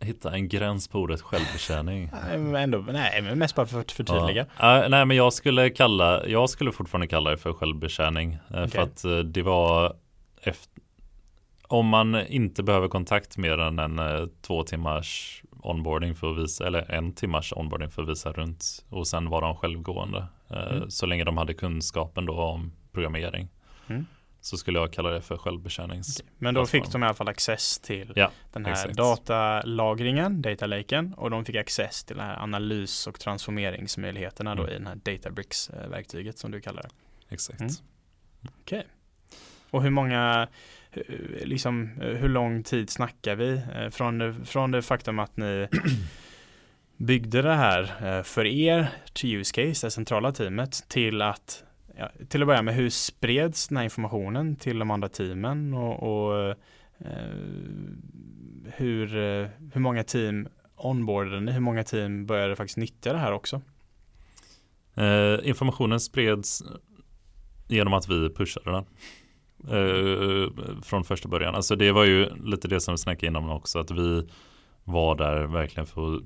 [0.00, 2.10] hitta en gräns på ordet självbetjäning.
[2.28, 4.46] Nej, men ändå, nej men mest bara för att förtydliga.
[4.58, 4.82] Ja.
[4.82, 8.32] Ja, nej men jag skulle kalla, jag skulle fortfarande kalla det för självbetjäning.
[8.32, 8.80] eh, För Okej.
[8.80, 9.96] att eh, det var
[10.42, 10.82] efter,
[11.72, 16.66] om man inte behöver kontakt mer än en eh, två timmars onboarding för att visa,
[16.66, 20.26] eller en timmars onboarding för att visa runt och sen var de självgående.
[20.50, 20.90] eh, Mm.
[20.90, 23.48] Så länge de hade kunskapen då om programmering.
[23.88, 24.06] Mm.
[24.40, 26.22] Så skulle jag kalla det för självbetjänings.
[26.38, 28.96] Men då fick de i alla fall access till Ja, den här exakt.
[28.96, 34.74] datalagringen, data laken och de fick access till den här analys och transformeringsmöjligheterna då Mm.
[34.74, 36.88] i den här Databricks-verktyget som du kallar det.
[37.34, 37.60] Exakt.
[37.60, 37.72] Mm.
[39.70, 40.48] Och hur många,
[41.44, 43.62] liksom eh, hur lång tid snackar vi?
[43.74, 45.68] Eh, Från från det faktum att ni
[46.96, 51.64] byggde det här eh, för er till use case, det centrala teamet, till att
[51.96, 56.02] ja, till att börja med hur spreds den här informationen till de andra teamen och,
[56.02, 56.56] och eh,
[58.74, 61.52] hur, eh, hur många team onboardade ni?
[61.52, 63.62] Hur många team började faktiskt nyttja det här också?
[64.94, 66.62] Eh, informationen spreds
[67.68, 68.84] genom att vi pushade den.
[69.68, 70.48] Eh,
[70.82, 71.54] från första början.
[71.54, 73.78] Alltså det var ju lite det som vi snackade innan också.
[73.78, 74.28] Att vi
[74.84, 76.22] var där verkligen för att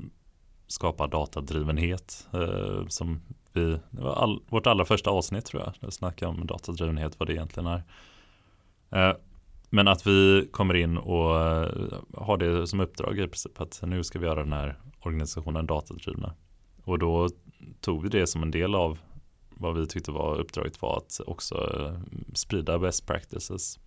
[0.66, 2.28] skapa datadrivenhet.
[2.32, 3.20] Eh, som
[3.52, 5.72] vi, det var all, vårt allra första avsnitt tror jag.
[5.80, 7.82] Där vi snackade om datadrivenhet, vad det egentligen är.
[8.90, 9.16] Eh,
[9.70, 11.70] men att vi kommer in och eh,
[12.14, 13.60] har det som uppdrag i princip.
[13.60, 16.34] Att nu ska vi göra den här organisationen datadrivna.
[16.84, 17.28] Och då
[17.80, 18.98] tog vi det som en del av
[19.56, 22.00] vad vi tyckte var uppdraget var att också eh,
[22.34, 23.78] sprida best practices.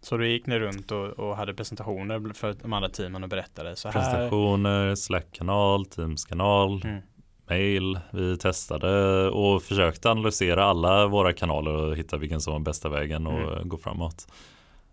[0.00, 3.76] Så då gick ni runt och, och hade presentationer för de andra teamen och berättade
[3.76, 3.92] så här.
[4.00, 7.00] Presentationer, Slack-kanal, Teams-kanal, Mm.
[7.48, 7.98] mail.
[8.12, 13.26] Vi testade och försökte analysera alla våra kanaler och hitta vilken som var bästa vägen
[13.26, 13.68] och Mm.
[13.68, 14.26] gå framåt.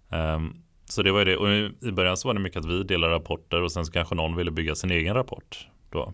[0.10, 0.54] Ehm,
[0.86, 1.38] så det var ju det.
[1.38, 1.50] Och
[1.88, 4.36] i- början så var det mycket att vi delade rapporter och sen så kanske någon
[4.36, 6.14] ville bygga sin egen rapport då.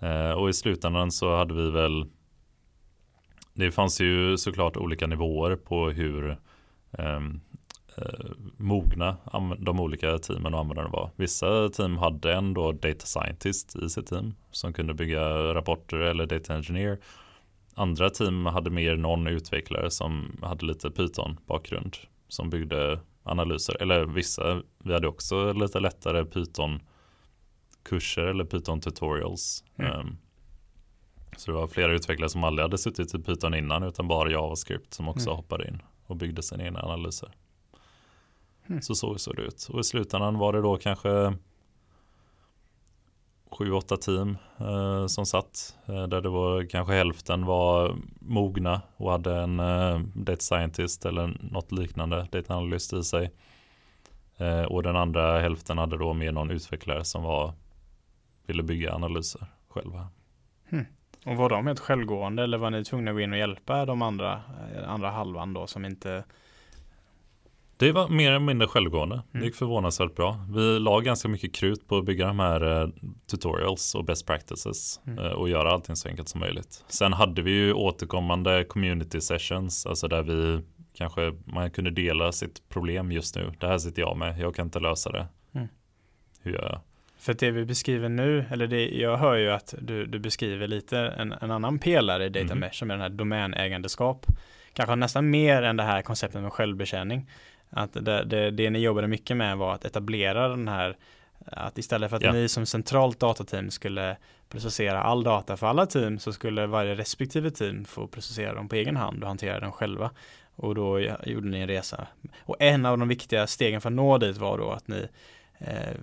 [0.00, 2.06] Eh, och i slutändan så hade vi väl
[3.54, 6.38] Det fanns ju såklart olika nivåer på hur
[6.98, 7.40] ehm,
[7.96, 9.16] eh, mogna
[9.58, 11.10] de olika teamen och användarna var.
[11.16, 16.54] Vissa team hade ändå data scientist i sitt team som kunde bygga rapporter eller data
[16.54, 16.98] engineer.
[17.74, 21.96] Andra team hade mer någon utvecklare som hade lite Python bakgrund
[22.28, 23.82] som byggde analyser.
[23.82, 26.80] Eller vissa, vi hade också lite lättare Python
[27.82, 29.64] kurser eller Python tutorials.
[29.76, 29.92] Mm.
[29.92, 30.16] Ehm,
[31.36, 34.94] så det var flera utvecklare som aldrig hade suttit i Python innan utan bara JavaScript
[34.94, 35.36] som också Mm.
[35.36, 37.32] hoppade in och byggde sina egna analyser.
[38.66, 38.82] Mm.
[38.82, 39.68] Så så såg det ut.
[39.72, 41.34] Och i slutändan var det då kanske
[43.50, 45.76] sju, åtta team eh, som satt.
[45.86, 51.38] Eh, där det var kanske hälften var mogna och hade en eh, data scientist eller
[51.40, 53.30] något liknande data analyst i sig.
[54.36, 57.52] Eh, och den andra hälften hade då med någon utvecklare som var
[58.46, 60.08] ville bygga analyser själva.
[61.24, 64.02] Och var de helt självgående eller var ni tvungna att gå in och hjälpa de
[64.02, 64.32] andra,
[64.76, 66.24] eh, andra halvan då som inte
[67.76, 69.16] Det var mer eller mindre självgående.
[69.32, 69.46] Det Mm.
[69.46, 70.46] gick förvånansvärt bra.
[70.54, 72.88] Vi la ganska mycket krut på att bygga de här eh,
[73.30, 75.18] tutorials och best practices Mm.
[75.18, 76.84] eh, och göra allting så enkelt som möjligt.
[76.88, 80.60] Sen hade vi ju återkommande community sessions, alltså där vi
[80.94, 83.52] kanske man kunde dela sitt problem just nu.
[83.60, 85.26] Det här sitter jag med, jag kan inte lösa det.
[85.54, 85.68] Mm.
[86.40, 86.80] Hur gör jag?
[87.24, 90.98] För det vi beskriver nu, eller det, jag hör ju att du, du beskriver lite
[90.98, 92.58] en, en annan pelare i Data Mhm.
[92.58, 94.26] Mesh som är den här domänägandeskap.
[94.72, 97.30] Kanske nästan mer än det här konceptet med självbetjäning.
[97.70, 100.96] Att det, det, det ni jobbade mycket med var att etablera den här
[101.46, 102.32] att istället för att Ja.
[102.32, 104.16] ni som centralt datateam skulle
[104.48, 108.74] processera all data för alla team så skulle varje respektive team få processera dem på
[108.76, 110.10] egen hand och hantera dem själva.
[110.56, 112.06] Och då gjorde ni en resa.
[112.42, 115.06] Och en av de viktiga stegen för att nå dit var då att ni
[115.58, 115.94] eh,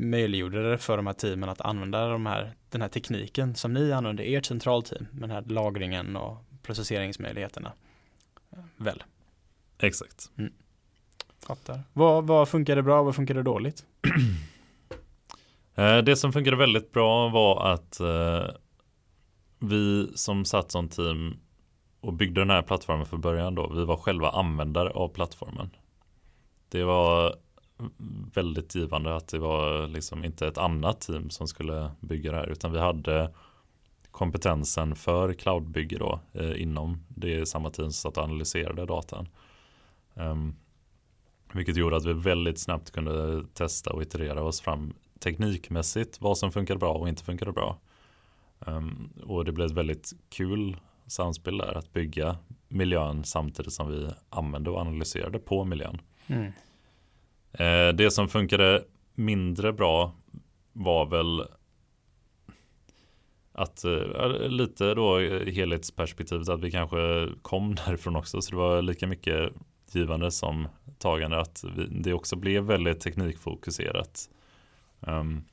[0.00, 3.92] möjliggjorde det för de här teamen att använda de här, den här tekniken som ni
[3.92, 7.72] använder i ert centralteam med den här lagringen och processeringsmöjligheterna.
[8.76, 9.02] Väl,
[9.78, 10.30] Exakt.
[11.46, 11.80] fattar.
[11.92, 13.84] Vad, vad funkade bra, vad funkade dåligt?
[15.74, 18.46] Eh, Det som funkade väldigt bra var att eh,
[19.58, 21.36] vi som satt som team
[22.00, 25.70] och byggde den här plattformen från början då, vi var själva användare av plattformen.
[26.68, 27.36] Det var
[28.34, 32.46] väldigt givande att det var liksom inte ett annat team som skulle bygga det här
[32.46, 33.32] utan vi hade
[34.10, 39.28] kompetensen för cloudbygge då eh, inom det samma team som satt och analyserade datan.
[40.14, 40.56] Um,
[41.52, 46.52] vilket gjorde att vi väldigt snabbt kunde testa och iterera oss fram teknikmässigt vad som
[46.52, 47.78] funkade bra och inte funkade bra.
[48.58, 52.36] Um, och det blev ett väldigt kul samspel där att bygga
[52.68, 56.00] miljön samtidigt som vi använde och analyserade på miljön.
[56.26, 56.52] Mm.
[57.52, 58.84] Eh, det som funkade
[59.14, 60.12] mindre bra
[60.72, 61.44] var väl
[63.52, 69.06] att eh, lite då helhetsperspektivet att vi kanske kom därifrån också så det var lika
[69.06, 69.52] mycket
[69.92, 74.30] givande som tagande att vi, det också blev väldigt teknikfokuserat.
[75.00, 75.44] Um,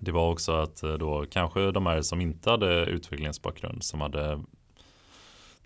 [0.00, 4.40] det var också att eh, då kanske de här som inte hade utvecklingsbakgrund som hade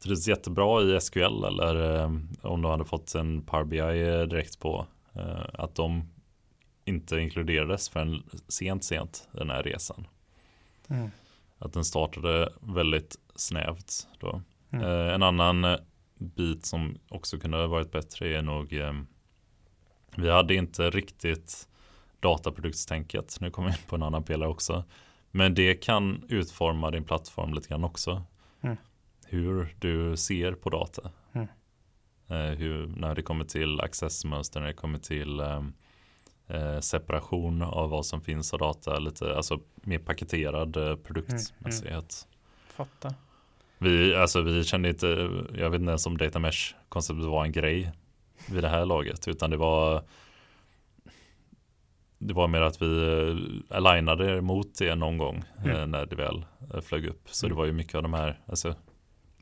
[0.02, 2.10] trivts jättebra i SQL eller eh,
[2.42, 4.86] om de hade fått en Power BI eh, direkt på
[5.54, 6.08] att de
[6.84, 10.06] inte inkluderades förrän sent sent den här resan.
[10.88, 11.10] Mm.
[11.58, 14.42] Att den startade väldigt snävt då.
[14.70, 14.84] Mm.
[14.84, 15.76] Eh, en annan eh,
[16.18, 18.92] bit som också kunde ha varit bättre är nog eh,
[20.16, 21.68] vi hade inte riktigt
[22.20, 23.36] dataproduktstänket.
[23.40, 24.84] Nu kommer vi in på en annan pelare också.
[25.30, 28.22] Men det kan utforma din plattform lite grann också.
[28.60, 28.76] Mm.
[29.26, 31.10] Hur du ser på data.
[32.32, 32.52] Mm.
[32.52, 35.62] Eh, hur, när det kommer till accessmönster, när det kommer till eh,
[36.48, 38.98] eh, separation av vad som finns av data.
[38.98, 42.28] Lite, alltså mer paketerad eh, produktmässighet.
[42.68, 43.14] Fattar.
[43.78, 45.06] Vi, alltså, vi kände inte,
[45.54, 47.92] jag vet inte ens om data mesh konceptet var en grej
[48.50, 49.28] vid det här laget.
[49.28, 50.02] Utan det var
[52.18, 53.02] det var mer att vi
[53.70, 55.76] eh, alignade mot det någon gång Mm.
[55.76, 56.44] eh, när det väl
[56.82, 57.22] flög upp.
[57.30, 57.54] Så Mm.
[57.56, 58.74] det var ju mycket av de här, alltså,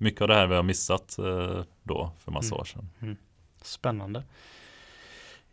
[0.00, 2.60] mycket av det här vi har missat eh, då för massa Mm.
[2.60, 3.16] år sedan.
[3.62, 4.22] Spännande.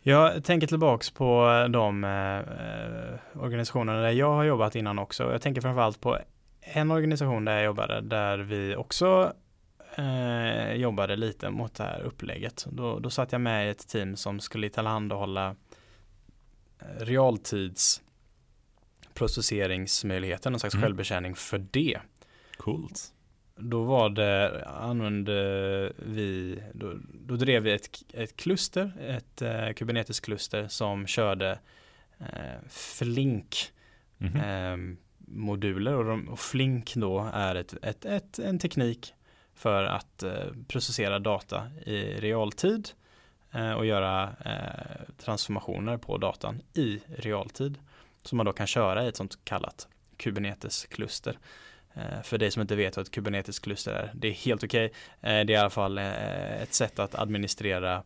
[0.01, 5.31] Jag tänker tillbaks på de eh, organisationerna där jag har jobbat innan också.
[5.31, 6.17] Jag tänker framförallt på
[6.61, 9.33] en organisation där jag jobbade där vi också
[9.95, 12.65] eh, jobbade lite mot det här upplägget.
[12.71, 15.55] Då, då satt jag med i ett team som skulle tillhandahålla
[16.79, 18.01] eh, realtids
[19.13, 20.83] processeringsmöjligheten, någon slags Mm.
[20.83, 21.99] självbetjäning för det.
[22.57, 23.13] Coolt.
[23.57, 25.33] Då var det, använde
[25.95, 31.59] vi, då, då drev vi ett, ett kluster, ett eh, Kubernetes-kluster som körde
[32.19, 33.71] eh, Flink
[34.19, 34.35] Mhm.
[34.37, 39.13] eh, moduler och, de, och Flink då är ett, ett, ett, en teknik
[39.55, 40.31] för att eh,
[40.67, 42.89] processera data i realtid
[43.51, 47.77] eh, och göra eh, transformationer på datan i realtid
[48.23, 49.87] som man då kan köra i ett sånt kallat
[50.17, 51.37] Kubernetes-kluster.
[51.97, 54.85] Eh, För dig som inte vet vad ett Kubernetes-kluster är, det är helt okej.
[54.85, 54.91] Eh,
[55.21, 58.03] Det är i alla fall eh, ett sätt att administrera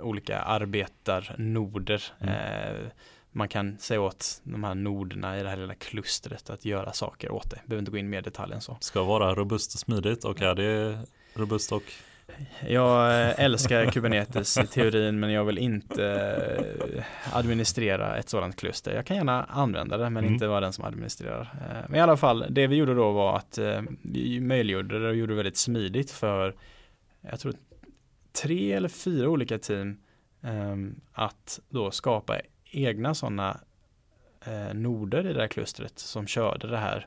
[0.00, 2.02] olika arbetarnoder.
[2.20, 2.86] Mm.
[3.32, 7.32] Man kan säga åt de här noderna i det här lilla klustret att göra saker
[7.32, 7.60] åt det.
[7.66, 8.76] Behöver inte gå in mer detalj än så.
[8.80, 10.98] Ska vara robust och smidigt och är det
[11.34, 11.82] robust och
[12.66, 16.04] Jag eh, älskar Kubernetes i teorin men jag vill inte
[16.96, 17.04] eh,
[17.36, 18.94] administrera ett sådant kluster.
[18.94, 20.34] Jag kan gärna använda det men Mm.
[20.34, 21.40] inte vara den som administrerar.
[21.70, 23.58] Eh, Men i alla fall, det vi gjorde då var att
[24.02, 26.54] vi möjliggjorde det och gjorde det väldigt smidigt för
[27.20, 27.54] jag tror
[28.42, 29.98] tre eller fyra olika team
[30.42, 33.60] ehm, att då skapa egna sådana
[34.72, 37.06] noder i det här klustret som körde det här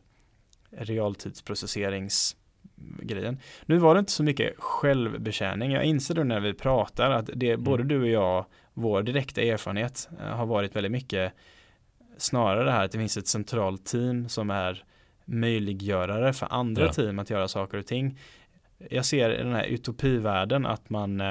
[3.02, 3.40] realtidsprocesseringsgrejen.
[3.66, 5.72] Nu var det inte så mycket självbetjäning.
[5.72, 7.64] Jag inser då när vi pratar att det mm.
[7.64, 11.34] både du och jag, vår direkta erfarenhet eh, har varit väldigt mycket
[12.18, 14.84] snarare det här att det finns ett centralt team som är
[15.26, 16.94] möjliggörare för andra ja.
[16.94, 18.20] team att göra saker och ting.
[18.90, 21.22] Jag ser i den här utopivärlden att man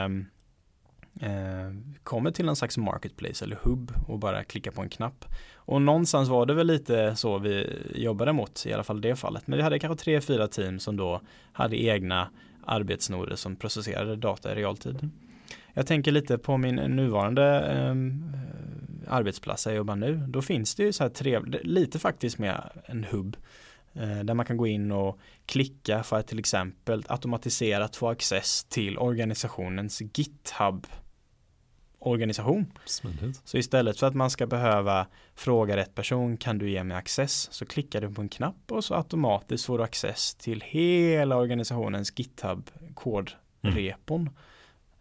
[1.21, 1.71] eh,
[2.03, 5.25] kommer till en slags marketplace eller hub och bara klickar på en knapp.
[5.55, 9.47] Och någonstans var det väl lite så vi jobbade mot, i alla fall det fallet.
[9.47, 11.21] Men vi hade kanske tre, fyra team som då
[11.53, 12.31] hade egna
[12.65, 14.97] arbetsnoder som processerade data i realtid.
[14.97, 15.11] Mm.
[15.75, 17.95] Jag tänker lite på min nuvarande eh,
[19.15, 20.17] arbetsplats jag jobbar nu.
[20.29, 23.37] Då finns det ju så här trevligt, lite faktiskt med en hubb
[23.93, 28.65] eh, där man kan gå in och klicka för att till exempel automatiserat få access
[28.65, 30.87] till organisationens GitHub
[32.01, 32.67] organisation.
[32.85, 33.41] Smidigt.
[33.45, 37.53] Så istället för att man ska behöva fråga rätt person kan du ge mig access
[37.53, 42.13] så klickar du på en knapp och så automatiskt får du access till hela organisationens
[42.19, 44.31] GitHub kodrepon.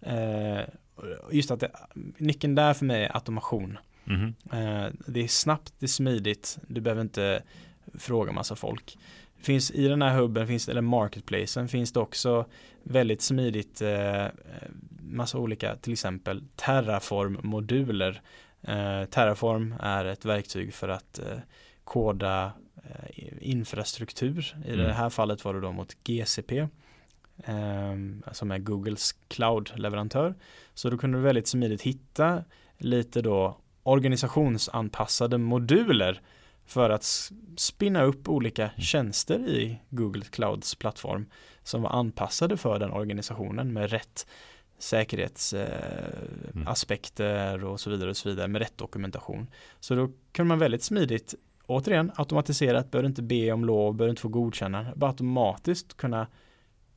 [0.01, 0.57] Mm.
[0.57, 0.63] Eh,
[1.31, 1.71] just att det,
[2.17, 3.77] nyckeln där för mig är automation.
[4.07, 4.33] Mm.
[4.51, 7.43] Eh, det är snabbt, det är smidigt, du behöver inte
[7.93, 8.97] fråga massa folk.
[9.37, 12.45] Finns i den här hubben, finns, eller marketplacen, finns det också
[12.83, 14.25] väldigt smidigt eh,
[15.09, 18.21] massa olika, till exempel Terraform-moduler.
[18.61, 21.37] Eh, Terraform är ett verktyg för att eh,
[21.83, 24.55] koda eh, infrastruktur.
[24.65, 24.85] I mm.
[24.85, 26.59] det här fallet var det då mot GCP
[27.43, 27.95] eh,
[28.31, 30.35] som är Googles cloud-leverantör.
[30.73, 32.43] Så då kunde du väldigt smidigt hitta
[32.77, 36.21] lite då organisationsanpassade moduler
[36.65, 38.81] för att spinna upp olika mm.
[38.81, 41.25] tjänster i Google Clouds plattform
[41.63, 44.27] som var anpassade för den organisationen med rätt
[44.79, 47.67] säkerhetsaspekter mm.
[47.67, 49.47] och så vidare och så vidare med rätt dokumentation.
[49.79, 54.21] Så då kunde man väldigt smidigt, återigen automatiserat, behöver inte be om lov, behöver inte
[54.21, 56.27] få godkänna, bara automatiskt kunna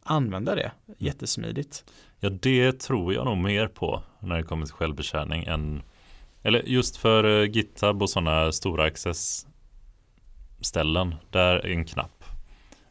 [0.02, 0.96] använda det mm.
[0.98, 1.84] jättesmidigt.
[2.20, 5.82] Ja, det tror jag nog mer på när det kommer till självbetjäning än
[6.42, 9.46] eller just för uh, GitHub och sådana stora access
[10.60, 12.24] ställen, där är en knapp.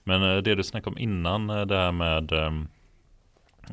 [0.03, 2.67] Men uh, det du snackade om innan, uh, det här med um,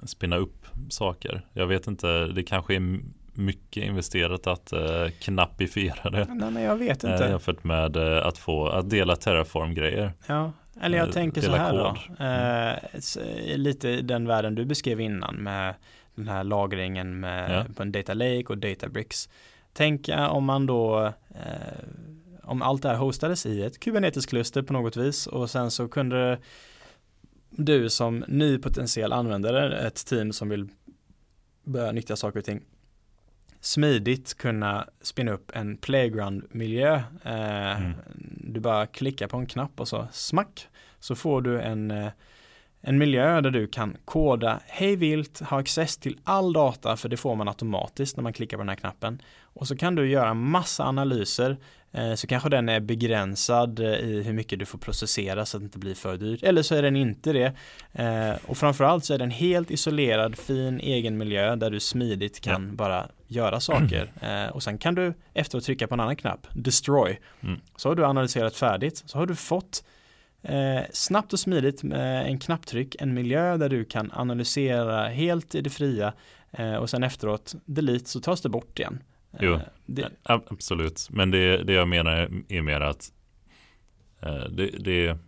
[0.05, 0.58] spinna upp
[0.89, 1.47] saker.
[1.53, 3.01] Jag vet inte, det kanske är
[3.39, 6.27] mycket investerat att uh, knappifiera det.
[6.35, 7.25] Nej, men jag vet inte.
[7.25, 10.13] Uh, jämfört med uh, att få, att dela Terraform-grejer.
[10.27, 11.79] Ja, eller jag tänker så här kod.
[11.79, 12.25] då.
[12.25, 12.81] Mm.
[13.61, 15.75] lite i den världen du beskrev innan med
[16.15, 17.65] den här lagringen med, ja.
[17.77, 19.29] på en data lake och databricks.
[19.73, 21.13] Tänk om man då
[22.43, 26.39] om allt det här hostades i ett Kubernetes-kluster på något vis och sen så kunde
[27.51, 30.69] du som ny potentiell användare, ett team som vill
[31.65, 32.63] börja nyttja saker och ting
[33.61, 36.95] smidigt kunna spinna upp en playground-miljö.
[37.23, 37.93] Eh, mm.
[38.37, 40.69] Du bara klickar på en knapp och så smack
[41.01, 42.09] så får du en, eh,
[42.81, 47.17] en miljö där du kan koda hej vilt, ha access till all data för det
[47.17, 49.23] får man automatiskt när man klickar på den här knappen.
[49.41, 51.57] Och så kan du göra massa analyser
[52.17, 55.65] så kanske den är begränsad eh, i hur mycket du får processera så att det
[55.65, 56.43] inte blir för dyrt.
[56.43, 57.53] Eller så är den inte det.
[57.93, 62.67] Eh, och framförallt så är den helt isolerad, fin egen miljö där du smidigt kan
[62.67, 62.75] ja.
[62.75, 64.11] bara göra saker.
[64.53, 67.19] Och sen kan du efteråt trycka på en annan knapp, destroy.
[67.41, 67.61] Mm.
[67.77, 69.03] Så har du analyserat färdigt.
[69.07, 69.85] Så har du fått
[70.93, 75.71] snabbt och smidigt med en knapptryck en miljö där du kan analysera helt i det
[75.71, 76.13] fria
[76.81, 79.03] och sen efteråt delete så tas det bort igen.
[79.41, 80.11] Jo, eh, det...
[80.23, 81.09] absolut.
[81.11, 83.13] Men det, det jag menar är mer att
[84.21, 85.19] eh, det, det,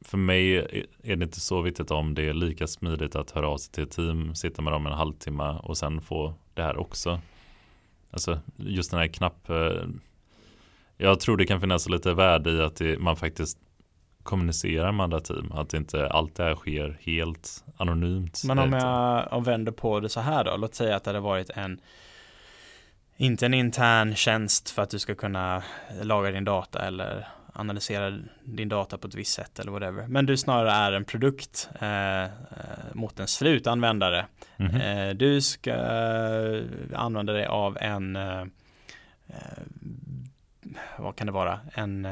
[0.00, 0.56] för mig
[1.02, 3.82] är det inte så viktigt om det är lika smidigt att höra av sig till
[3.82, 7.20] ett team, sitta med dem en halvtimme och sen få det här också.
[8.10, 9.50] Alltså just den här knapp.
[9.50, 9.84] Eh,
[10.96, 13.58] jag tror det kan finnas lite värde i att det, man faktiskt
[14.22, 15.52] kommunicerar med andra team.
[15.52, 18.42] Att inte allt det här sker helt anonymt.
[18.44, 20.56] Men om jag vänder på det så här då.
[20.56, 21.80] Låt säga att det hade varit en
[23.22, 25.62] inte en intern tjänst för att du ska kunna
[26.02, 30.06] laga din data eller analysera din data på ett visst sätt eller whatever.
[30.06, 32.28] Men du snarare är en produkt eh, eh
[32.92, 34.26] mot en slutanvändare.
[34.56, 35.08] Mm -hmm.
[35.08, 36.64] eh, du ska eh,
[36.94, 38.40] använda dig av en eh,
[39.26, 39.62] eh,
[40.98, 41.60] vad kan det vara?
[41.74, 42.08] En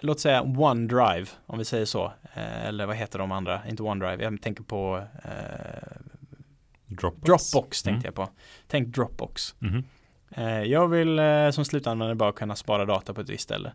[0.00, 2.12] låt säga OneDrive om vi säger så.
[2.34, 3.60] eller vad heter de andra?
[3.68, 4.24] Inte OneDrive.
[4.24, 5.02] Jag tänker på
[7.00, 8.14] Dropbox, Dropbox tänkte mm.
[8.16, 8.28] jag på.
[8.66, 9.54] Tänk Dropbox.
[9.62, 9.84] Mm.
[10.70, 13.72] jag vill eh, som slutanvändare bara kunna spara data på ett visst ställe.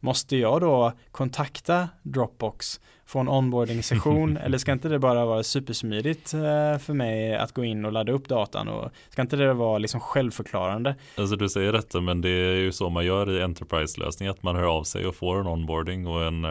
[0.00, 6.34] Måste jag då kontakta Dropbox, få en onboarding-session eller ska inte det bara vara supersmidigt
[6.34, 9.78] eh, för mig att gå in och ladda upp datan och ska inte det vara
[9.78, 10.96] liksom självförklarande?
[11.16, 14.56] Alltså du säger detta men det är ju så man gör i Enterprise-lösning att man
[14.56, 16.44] hör av sig och får en onboarding och en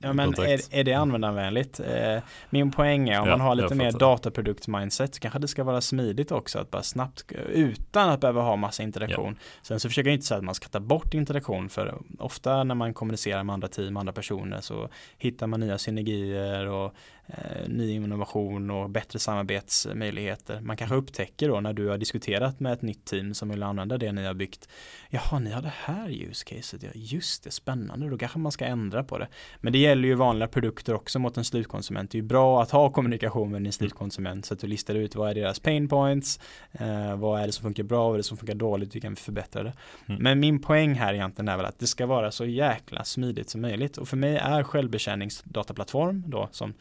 [0.00, 1.80] Ja men är, är, det användarvänligt?
[1.80, 5.80] Eh, min poäng är om ja, man har lite mer dataprodukt-mindset kanske det ska vara
[5.80, 9.36] smidigt också att bara snabbt utan att behöva ha massa interaktion.
[9.38, 9.44] Ja.
[9.62, 12.74] Sen så försöker jag inte säga att man ska ta bort interaktion för ofta när
[12.74, 14.88] man kommunicerar med andra team, andra personer så
[15.18, 16.94] hittar man nya synergier och
[17.26, 20.60] eh, ny innovation och bättre samarbetsmöjligheter.
[20.60, 23.98] Man kanske upptäcker då när du har diskuterat med ett nytt team som vill använda
[23.98, 24.68] det ni har byggt.
[25.10, 26.82] Jaha, ni har det här use caset.
[26.82, 28.10] Ja, just det, spännande.
[28.10, 29.28] Då kanske man ska ändra på det.
[29.60, 32.10] Men det gäller ju vanliga produkter också mot en slutkonsument.
[32.10, 35.16] Det är ju bra att ha kommunikation med din slutkonsument så att du listar ut
[35.16, 36.40] vad är deras pain points,
[36.72, 39.12] eh, vad är det som funkar bra, vad är det som funkar dåligt, hur kan
[39.12, 39.72] vi förbättra det.
[40.06, 40.22] Mm.
[40.22, 43.60] Men min poäng här egentligen är väl att det ska vara så jäkla smidigt som
[43.60, 46.74] möjligt och för mig är självbetjäningsdataplattform då som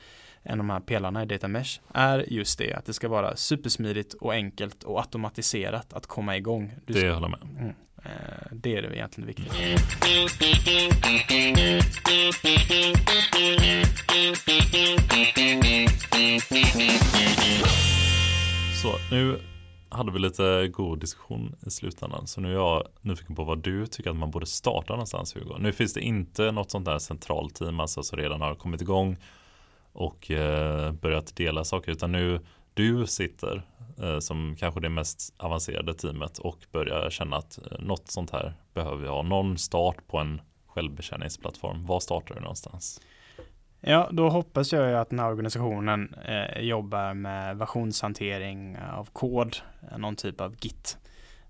[0.43, 3.35] en av de här pelarna i Data Mesh är just det att det ska vara
[3.35, 6.73] supersmidigt och enkelt och automatiserat att komma igång.
[6.85, 7.39] Du det håller med.
[7.59, 7.73] Mm,
[8.07, 9.77] Eh, det är det egentligen viktiga.
[18.81, 19.39] Så nu
[19.89, 22.27] hade vi lite god diskussion i slutändan.
[22.27, 25.57] Så nu är jag nyfiken på vad du tycker att man borde starta någonstans Hugo.
[25.59, 29.17] Nu finns det inte något sånt där centralt team alltså som redan har kommit igång
[29.91, 32.39] och eh, börjat dela saker utan nu
[32.73, 33.63] du sitter
[34.01, 38.53] Eh, som kanske det mest avancerade teamet och börjar känna att eh, något sånt här
[38.73, 39.21] behöver vi ha.
[39.21, 41.85] Någon start på en självbetjäningsplattform.
[41.85, 43.01] Var startar du någonstans?
[43.81, 49.57] Ja, då hoppas jag ju att den här organisationen eh, jobbar med versionshantering av kod,
[49.97, 50.97] någon typ av Git.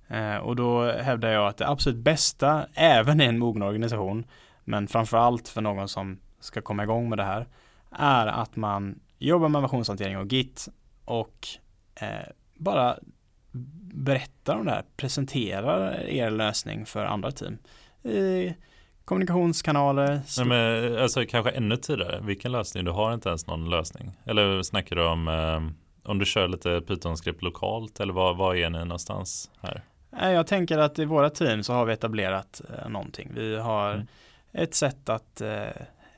[0.08, 4.26] Eh, och då hävdar jag att det absolut bästa, även i en mogen organisation,
[4.64, 7.48] men framförallt för någon som ska komma igång med det här,
[7.92, 10.68] är att man jobbar med versionshantering och Git
[11.06, 11.48] och
[12.02, 12.98] eh, bara
[13.94, 17.58] berättar om det här, presenterar er lösning för andra team.
[18.04, 18.54] I
[19.06, 20.22] kommunikationskanaler.
[20.38, 22.86] Nej, men, alltså kanske ännu tidigare, vilken lösning?
[22.86, 24.12] Du har inte ens någon lösning.
[24.26, 25.60] Eller snackar du om eh,
[26.08, 29.84] om du kör lite Python-skript lokalt eller var, var är ni någonstans här?
[30.12, 33.32] Jag tänker att i våra team så har vi etablerat eh, någonting.
[33.36, 34.08] Vi har mm.
[34.52, 35.68] ett sätt att eh,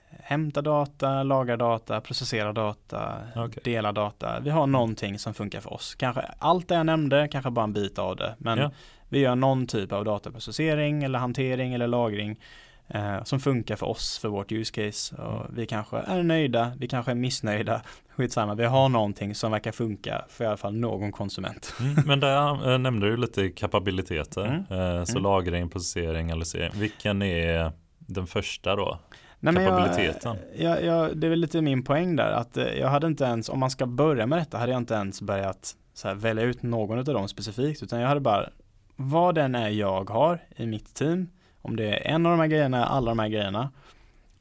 [0.10, 3.64] hämta data, laga data, processera data, okay.
[3.64, 4.40] dela data.
[4.40, 5.96] Vi har någonting som funkar för oss.
[5.96, 8.36] Kanske allt det jag nämnde, kanske bara en bit av det.
[8.38, 8.72] Men ja.
[9.10, 12.40] vi gör någon typ av dataprocessering eller hantering eller lagring
[12.88, 15.16] eh, som funkar för oss, för vårt use case.
[15.16, 15.56] Och mm.
[15.56, 17.82] vi kanske är nöjda, vi kanske är missnöjda.
[18.10, 21.74] Skitsamma, vi har någonting som verkar funka för i alla fall någon konsument.
[21.80, 24.46] Mm, men där äh, nämnde du lite kapabiliteter.
[24.46, 24.98] Mm.
[24.98, 25.24] Eh, så mm.
[25.24, 26.72] lagring, processering, analysering.
[26.76, 29.00] Vilken är den första då?
[29.40, 30.38] Nej, kapabiliteten.
[30.56, 33.50] Jag, jag, det är väl lite min poäng där att eh, jag hade inte ens,
[33.50, 36.98] om man ska börja med detta, hade jag inte ens börjat här, välja ut någon
[37.00, 38.50] av dem specifikt utan jag hade bara
[38.96, 41.30] vad den är jag har i mitt team,
[41.62, 43.72] om det är en av de här grejerna, alla de här grejerna,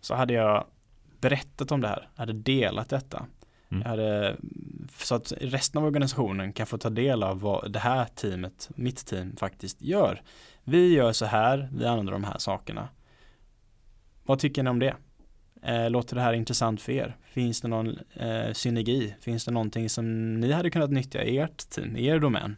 [0.01, 0.64] så hade jag
[1.20, 3.26] berättat om det här, hade delat detta.
[3.70, 3.82] Mm.
[3.82, 4.36] Jag hade,
[4.96, 9.07] så att resten av organisationen kan få ta del av vad det här teamet, mitt
[9.07, 10.22] team faktiskt gör.
[10.64, 12.88] Vi gör så här, vi använder de här sakerna.
[14.29, 14.97] Vad tycker ni om det?
[15.62, 17.16] Eh, låter det här intressant för er?
[17.24, 19.14] Finns det någon eh, synergi?
[19.20, 22.57] Finns det någonting som ni hade kunnat nyttja i ert team, i er domän?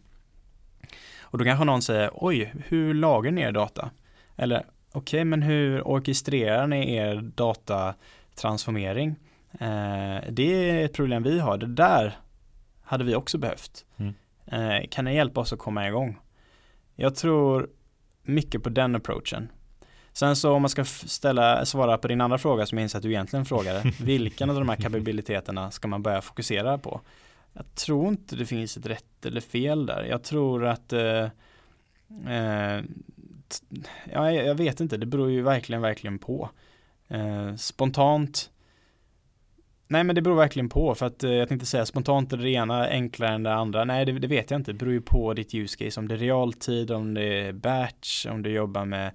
[1.20, 3.90] Och då kanske någon säger, oj, hur lagrar ni er data?
[4.36, 9.16] Eller, okej, okay, men hur orkestrerar ni er datatransformering?
[9.52, 12.18] Eh, det är ett problem vi har, det där
[12.82, 13.84] hade vi också behövt.
[13.96, 14.14] Mm.
[14.46, 16.18] Eh, kan ni hjälpa oss att komma igång?
[16.94, 17.70] Jag tror
[18.22, 19.48] mycket på den approachen.
[20.12, 23.02] Sen så om man ska ställa, svara på din andra fråga som jag inser att
[23.02, 23.92] du egentligen frågade.
[24.00, 27.00] vilken av de här kapabiliteterna ska man börja fokusera på?
[27.52, 30.04] Jag tror inte det finns ett rätt eller fel där.
[30.04, 31.24] Jag tror att eh,
[32.28, 32.82] eh,
[34.12, 36.50] ja, jag vet inte, det beror ju verkligen, verkligen på.
[37.08, 38.50] Eh, spontant
[39.90, 42.50] Nej men det beror verkligen på för att eh, jag tänkte säga spontant är det
[42.50, 43.84] ena enklare än det andra.
[43.84, 44.72] Nej det, det, vet jag inte.
[44.72, 46.00] Det beror ju på ditt use case.
[46.00, 49.10] Om det är realtid, om det är batch, om du jobbar med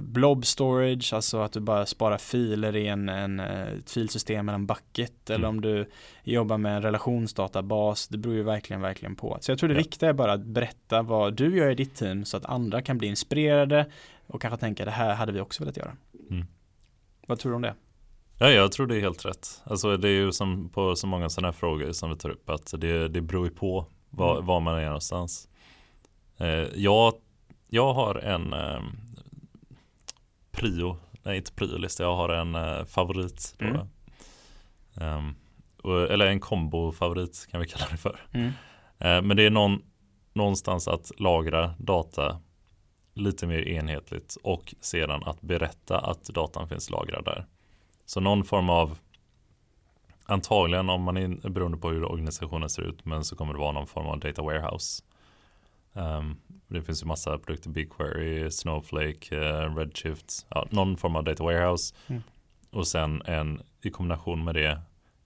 [0.00, 4.58] blob storage, alltså att du bara sparar filer i en, en, eh, ett filsystem eller
[4.58, 5.40] en bucket mm.
[5.40, 5.90] eller om du
[6.24, 8.08] jobbar med en relationsdatabas.
[8.08, 9.38] Det beror ju verkligen, verkligen på.
[9.40, 9.78] Så jag tror det ja.
[9.78, 12.98] viktiga är bara att berätta vad du gör i ditt team så att andra kan
[12.98, 13.86] bli inspirerade
[14.26, 15.96] och kanske tänka det här hade vi också velat göra.
[16.30, 16.46] Mm.
[17.26, 17.74] Vad tror du om det?
[18.38, 19.62] Ja, jag tror det är helt rätt.
[19.64, 22.50] Alltså det är ju som på så många sådana här frågor som vi tar upp
[22.50, 24.46] att det, det beror ju på var, mm.
[24.46, 25.48] var man är någonstans.
[26.38, 27.14] Eh, jag,
[27.68, 28.52] jag har en,
[30.54, 33.54] prio, nej inte priolista, jag har en uh, favorit.
[33.58, 35.16] På, Mm.
[35.18, 35.34] um,
[35.82, 38.20] och, eller en kombo-favorit kan vi kalla det för.
[38.32, 38.46] Mm.
[38.98, 39.82] Eh, Men det är någon,
[40.32, 42.40] någonstans att lagra data
[43.14, 47.46] lite mer enhetligt och sedan att berätta att datan finns lagrad där.
[48.06, 48.98] Så någon form av
[50.26, 53.72] antagligen om man är beroende på hur organisationen ser ut men så kommer det vara
[53.72, 55.02] någon form av data warehouse.
[55.94, 56.36] Ehm,
[56.68, 61.94] det finns ju massa produkter, BigQuery, Snowflake, eh, Redshift, ja, någon form av data warehouse
[62.06, 62.22] Mm.
[62.70, 64.80] och sen en i kombination med det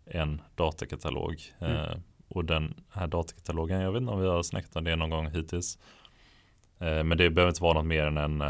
[0.07, 1.43] en datakatalog.
[1.59, 1.77] Mm.
[1.77, 1.97] Eh,
[2.29, 5.31] och den här datakatalogen, jag vet inte om vi har snackat om det någon gång
[5.31, 5.79] hittills.
[6.79, 8.41] Eh, men det behöver inte vara något mer än en,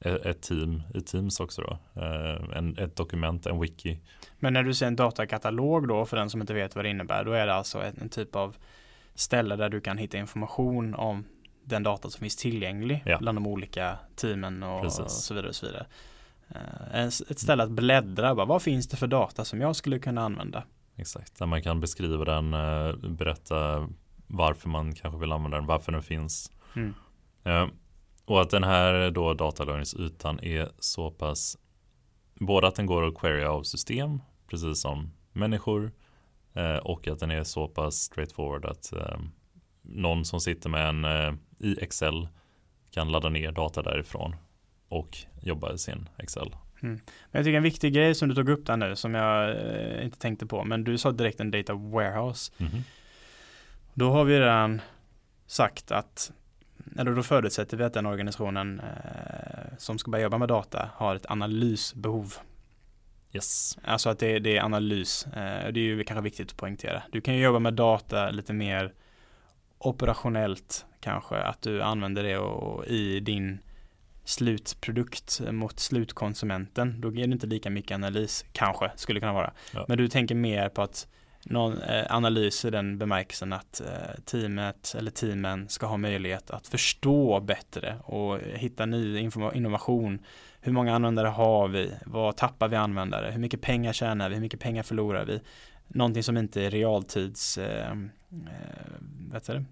[0.00, 1.78] eh, ett team i Teams också då.
[2.54, 4.00] En, ett dokument, en wiki.
[4.38, 7.24] Men när du säger en datakatalog då, för den som inte vet vad det innebär,
[7.24, 8.56] då är det alltså en, en typ av
[9.14, 11.24] ställe där du kan hitta information om
[11.66, 13.18] den data som finns tillgänglig Ja.
[13.18, 15.48] bland de olika teamen och, och så vidare.
[15.48, 15.86] Och så vidare.
[16.48, 20.24] Eh, ett ställe att bläddra, bara, vad finns det för data som jag skulle kunna
[20.24, 20.64] använda?
[20.96, 23.88] Exakt, där man kan beskriva den, eh, berätta
[24.26, 26.52] varför man kanske vill använda den, varför den finns.
[26.76, 26.94] Mm.
[27.44, 27.66] Eh,
[28.24, 31.56] Och att den här då datalagringsytan är så pass
[32.34, 35.92] både att den går att querya av system precis som människor
[36.82, 38.92] och att den är så pass straightforward att
[39.82, 42.28] någon som sitter med en i Excel
[42.90, 44.36] kan ladda ner data därifrån
[44.88, 46.56] och jobba i sin Excel.
[46.80, 47.00] Men
[47.30, 50.18] jag tycker en viktig grej som du tog upp där nu som jag eh, inte
[50.18, 52.52] tänkte på, men du sa direkt en data warehouse.
[52.56, 52.84] Mhm.
[53.94, 54.80] Då har vi redan
[55.46, 56.32] sagt att,
[56.98, 61.14] eller då förutsätter vi att den organisationen eh, som ska börja jobba med data har
[61.14, 62.34] ett analysbehov.
[63.32, 63.78] Yes.
[63.84, 65.26] Alltså att det, det är analys.
[65.26, 67.02] Eh, det är ju kanske viktigt att poängtera.
[67.12, 68.92] Du kan ju jobba med data lite mer
[69.78, 71.36] operationellt kanske.
[71.36, 73.58] Att du använder det och, i din
[74.24, 77.00] slutprodukt mot slutkonsumenten.
[77.00, 79.52] Då är det inte lika mycket analys, kanske, skulle kunna vara.
[79.74, 79.84] Ja.
[79.88, 81.06] Men du tänker mer på att
[81.44, 86.66] någon eh, analys i den bemärkelsen att eh, teamet eller teamen ska ha möjlighet att
[86.66, 90.18] förstå bättre och hitta ny informa- innovation.
[90.66, 91.90] Hur många användare har vi?
[92.06, 93.30] Vad tappar vi användare?
[93.30, 94.34] Hur mycket pengar tjänar vi?
[94.34, 95.40] Hur mycket pengar förlorar vi?
[95.88, 97.96] Någonting som inte är realtids eh, eh,
[99.32, 99.64] vet du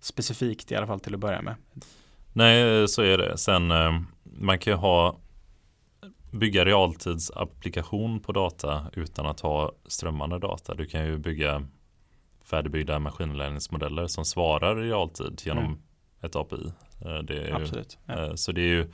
[0.00, 1.54] specifikt i alla fall till att börja med.
[2.32, 3.38] Nej, så är det.
[3.38, 5.18] Sen eh, man kan ju ha
[6.30, 10.74] bygga realtidsapplikation på data utan att ha strömmande data.
[10.74, 11.66] Du kan ju bygga
[12.44, 15.78] färdigbyggda maskinlärningsmodeller som svarar i realtid genom Mm.
[16.20, 16.72] ett API.
[17.04, 17.98] Eh, Det Absolut.
[18.06, 18.24] Ja.
[18.26, 18.92] eh, Så det är ju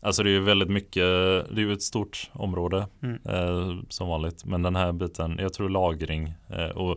[0.00, 3.18] Alltså det är ju väldigt mycket, det är ju ett stort område Mm.
[3.28, 4.44] eh, som vanligt.
[4.44, 6.96] Men den här biten, jag tror lagring eh, och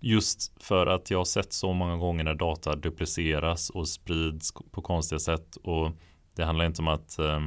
[0.00, 4.82] just för att jag har sett så många gånger när data dupliceras och sprids på
[4.82, 5.90] konstiga sätt och
[6.36, 7.40] det handlar inte om att eh,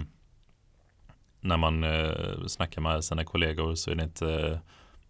[1.41, 4.57] när man eh, snackar med sina kollegor så är det inte eh,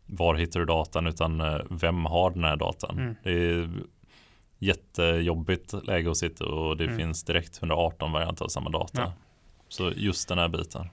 [0.05, 2.99] var hittar du datan utan eh, vem har den här datan.
[2.99, 3.15] Mm.
[3.23, 3.69] Det är
[4.59, 6.97] jättejobbigt läge att sitta och det Mm.
[6.97, 9.01] finns direkt 118 varianter av samma data.
[9.01, 9.13] Ja.
[9.73, 10.89] Så just den här biten.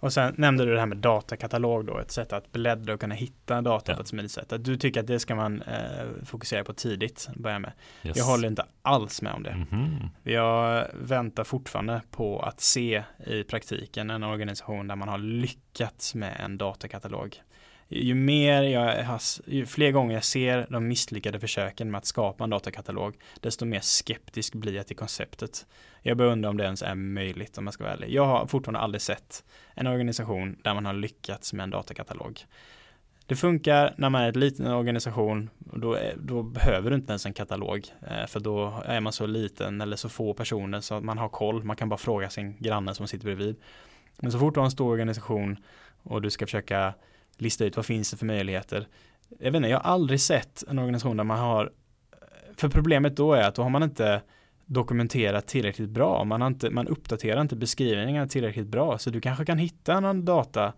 [0.00, 3.14] Och sen nämnde du det här med datakatalog då, ett sätt att bläddra och kunna
[3.14, 3.96] hitta data Ja.
[3.96, 4.52] på ett smidigt sätt.
[4.52, 7.72] Att du tycker att det ska man eh, fokusera på tidigt, börja med.
[8.02, 8.16] Yes.
[8.16, 9.66] Jag håller inte alls med om det.
[9.70, 10.08] Mhm.
[10.22, 16.36] Jag väntar fortfarande på att se i praktiken en organisation där man har lyckats med
[16.40, 17.36] en datakatalog.
[17.88, 22.44] Ju mer jag har, ju fler gånger jag ser de misslyckade försöken med att skapa
[22.44, 25.66] en datakatalog, desto mer skeptisk blir jag till konceptet.
[26.02, 28.10] Jag börjar undra om det ens är möjligt om jag ska vara ärlig.
[28.10, 32.40] Jag har fortfarande aldrig sett en organisation där man har lyckats med en datakatalog.
[33.26, 37.26] Det funkar när man är en liten organisation då, är, då behöver du inte ens
[37.26, 41.04] en katalog eh, för då är man så liten eller så få personer så att
[41.04, 41.64] man har koll.
[41.64, 43.56] Man kan bara fråga sin granne som sitter bredvid.
[44.16, 45.56] Men så fort du har en stor organisation
[46.02, 46.94] och du ska försöka
[47.38, 48.88] lista ut vad finns det för möjligheter.
[49.38, 51.72] Jag vet inte, jag har aldrig sett en organisation där man har
[52.56, 54.22] för problemet då är att då har man inte
[54.66, 56.24] dokumenterat tillräckligt bra.
[56.24, 58.98] Man, har inte, man uppdaterar inte beskrivningarna tillräckligt bra.
[58.98, 60.72] Så du kanske kan hitta någon data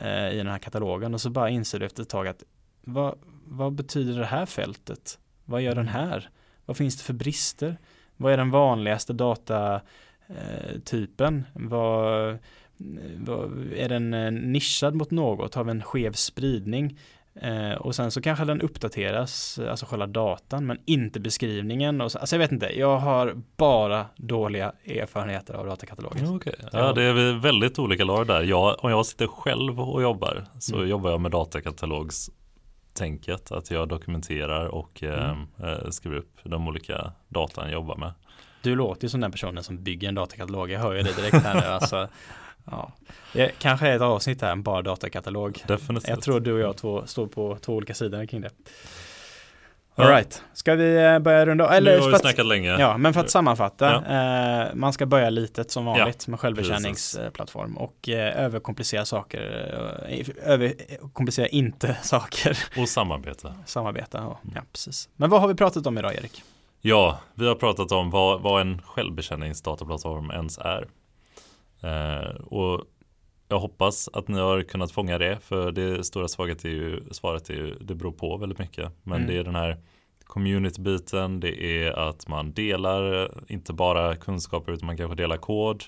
[0.00, 2.42] eh, i den här katalogen och så bara inser du efter ett tag att
[2.84, 5.18] vad, vad betyder det här fältet?
[5.44, 6.30] Vad gör den här?
[6.66, 7.76] Vad finns det för brister?
[8.16, 9.84] Vad är den vanligaste datatypen?
[11.52, 12.38] Vad,
[13.76, 15.54] är den eh, nischad mot något?
[15.54, 16.98] Har vi en skev spridning?
[17.42, 22.00] Eh, och sen så kanske den uppdateras, alltså själva datan, men inte beskrivningen.
[22.00, 26.20] Och så, alltså jag vet inte, jag har bara dåliga erfarenheter av datakataloger.
[26.24, 26.54] Ja, okej.
[26.72, 28.42] ja, det är väldigt olika lag där.
[28.42, 30.88] Jag, om jag sitter själv och jobbar så Mm.
[30.88, 33.52] jobbar jag med datakatalogs-tänket.
[33.52, 35.46] Att jag dokumenterar och eh, Mm.
[35.62, 38.12] eh, skriver upp de olika datan jag jobbar med.
[38.62, 41.44] Du låter ju som den personen som bygger en datakatalog, jag hör ju det direkt
[41.44, 41.66] här nu.
[41.66, 42.08] Alltså,
[42.70, 42.92] Ja.
[43.32, 45.62] Det kanske är ett avsnitt här, en bara datakatalog.
[45.66, 46.08] Definitivt.
[46.08, 48.50] Jag tror du och jag två står på två olika sidor kring det.
[49.98, 50.04] Ja.
[50.04, 52.70] Alright, ska vi eh, börja runda nu Eller har för vi att, snackat länge.
[52.78, 53.94] Ja, men för att sammanfatta.
[53.94, 56.40] Eh, man ska börja litet som vanligt med precis.
[56.40, 59.40] självbetjäningsplattform och eh, överkomplicera saker.
[60.08, 62.58] Eh, överkomplicera inte saker.
[62.76, 63.54] Och samarbete.
[63.66, 65.08] Samarbeta, ja, ja precis.
[65.16, 66.42] Men vad har vi pratat om idag Erik?
[66.80, 70.88] Ja, vi har pratat om vad, vad en självbetjäningsdataplattform ens är.
[71.80, 72.84] Eh, och
[73.48, 77.50] jag hoppas att ni har kunnat fånga det, för det stora svaret är ju, svaret
[77.50, 78.92] är ju, det beror på väldigt mycket.
[79.02, 79.26] Men Mm.
[79.34, 79.76] det är den här
[80.24, 85.84] community-biten, det är att man delar inte bara kunskaper utan man kanske delar kod.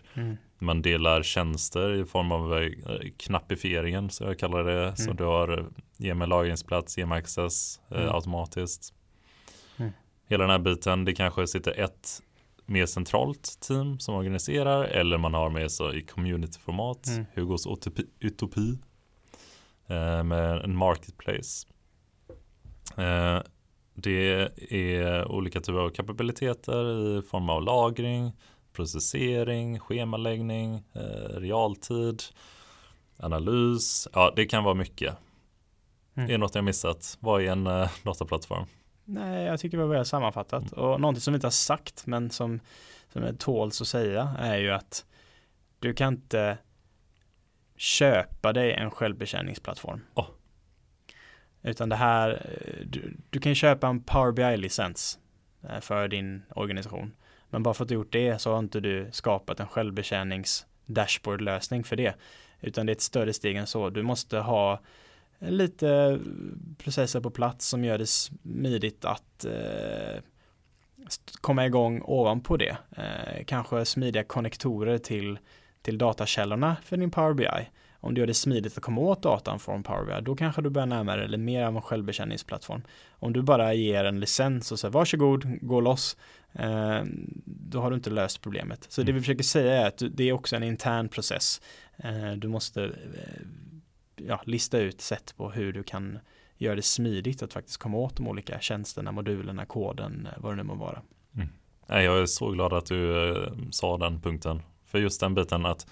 [0.59, 2.71] Man delar tjänster i form av eh,
[3.17, 4.97] knappifieringen så jag kallar det.
[4.97, 5.17] Så Mm.
[5.17, 5.65] du har eh,
[5.97, 8.15] ge mig lagringsplats, ge mig access eh, Mm.
[8.15, 8.95] automatiskt.
[9.77, 9.93] Mm.
[10.29, 12.23] Hela den här biten, det kanske sitter ett
[12.69, 17.27] mer centralt team som organiserar eller man har med sig i communityformat, Mm.
[17.35, 18.79] Hugos utopi, utopi
[19.87, 21.67] eh, med en marketplace.
[22.97, 23.41] Eh,
[23.95, 28.33] det är olika typer av kapabiliteter i form av lagring,
[28.73, 32.23] processering, schemaläggning, eh, realtid,
[33.17, 34.09] analys.
[34.13, 35.17] Ja, det kan vara mycket.
[36.15, 36.29] Mm.
[36.29, 37.19] Är det något jag missat?
[37.21, 38.67] Vad är en eh, dataplattform?
[39.11, 40.73] Nej, jag tycker det var väl sammanfattat.
[40.73, 42.61] Och någonting som vi inte har sagt, men som,
[43.13, 45.05] som är tåls att säga, är ju att
[45.79, 46.59] du kan inte
[47.77, 50.01] köpa dig en självbetjäningsplattform.
[50.15, 50.27] Åh.
[51.63, 52.57] Utan det här,
[52.87, 55.19] du, du kan köpa en Power BI-licens
[55.63, 57.15] eh, för din organisation.
[57.51, 61.85] Men bara för att du gjort det så har inte du skapat en självbetjänings dashboard-lösning
[61.85, 62.15] för det.
[62.61, 63.91] Utan det är ett större steg än så.
[63.91, 64.81] Du måste ha
[65.39, 66.21] lite
[66.79, 70.23] processer på plats som gör det smidigt att eh,
[71.41, 72.77] komma igång ovanpå det.
[72.97, 75.39] Eh, kanske smidiga konnektorer till,
[75.83, 77.69] till datakällorna för din Power BI.
[78.01, 80.71] Om du gör det smidigt att komma åt datan från Power BI, då kanske du
[80.71, 82.83] börjar närma dig eller mer av en självbetjäningsplattform.
[83.11, 86.17] Om du bara ger en licens och säger varsågod, gå loss,
[86.53, 87.01] eh,
[87.45, 88.87] då har du inte löst problemet.
[88.89, 91.61] Så det vi försöker säga är att det är också en intern process.
[92.37, 92.91] Du måste
[94.27, 96.19] ja, lista ut sätt på hur du kan
[96.57, 100.63] göra det smidigt att faktiskt komma åt de olika tjänsterna, modulerna, koden, vad det nu
[100.63, 101.03] må vara.
[101.89, 104.63] Nej, jag är så glad att du eh, sa den punkten.
[104.87, 105.87] För just den biten att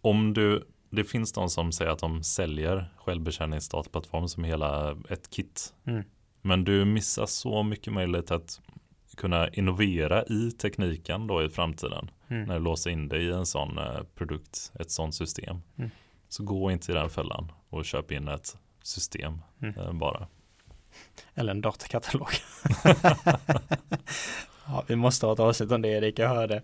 [0.00, 5.74] om du, det finns de som säger att de säljer självbetjäningsdataplattform som hela ett kit.
[5.84, 6.02] Mm.
[6.42, 8.60] Men du missar så mycket möjlighet att
[9.16, 12.10] kunna innovera i tekniken då i framtiden.
[12.28, 12.48] Mm.
[12.48, 15.62] När du låser in dig i en sån eh, produkt, ett sånt system.
[15.76, 15.90] Mm.
[16.30, 19.78] Så gå inte i den fällan och köp in ett system Mm.
[19.80, 20.26] eh, bara.
[21.34, 22.28] Eller en datakatalog.
[24.66, 26.62] ja, vi måste ha ett avsnitt om det Erik, jag hör det.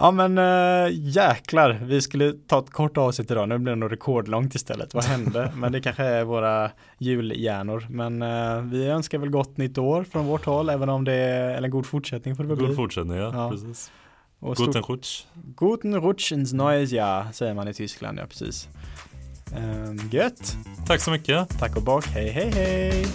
[0.00, 3.92] Ja men äh, jäklar, vi skulle ta ett kort avsnitt idag, nu blir det nog
[3.92, 4.94] rekordlångt istället.
[4.94, 5.52] Vad hände?
[5.56, 7.86] men det kanske är våra julhjärnor.
[7.90, 11.50] Men äh, vi önskar väl gott nytt år från vårt håll, även om det är,
[11.50, 12.76] eller en god fortsättning får det väl God bli.
[12.76, 13.30] fortsättning, ja.
[13.34, 13.50] Ja.
[13.50, 13.92] Precis.
[14.40, 15.24] Och guten Rutsch.
[15.56, 18.68] Guten Rutsch ins neues Jahr, säger man i Tyskland, ja precis.
[19.56, 20.56] Ehm, gött.
[20.86, 21.58] Tack så mycket.
[21.58, 22.06] Tack och bock.
[22.06, 23.06] Hej, hej, hej.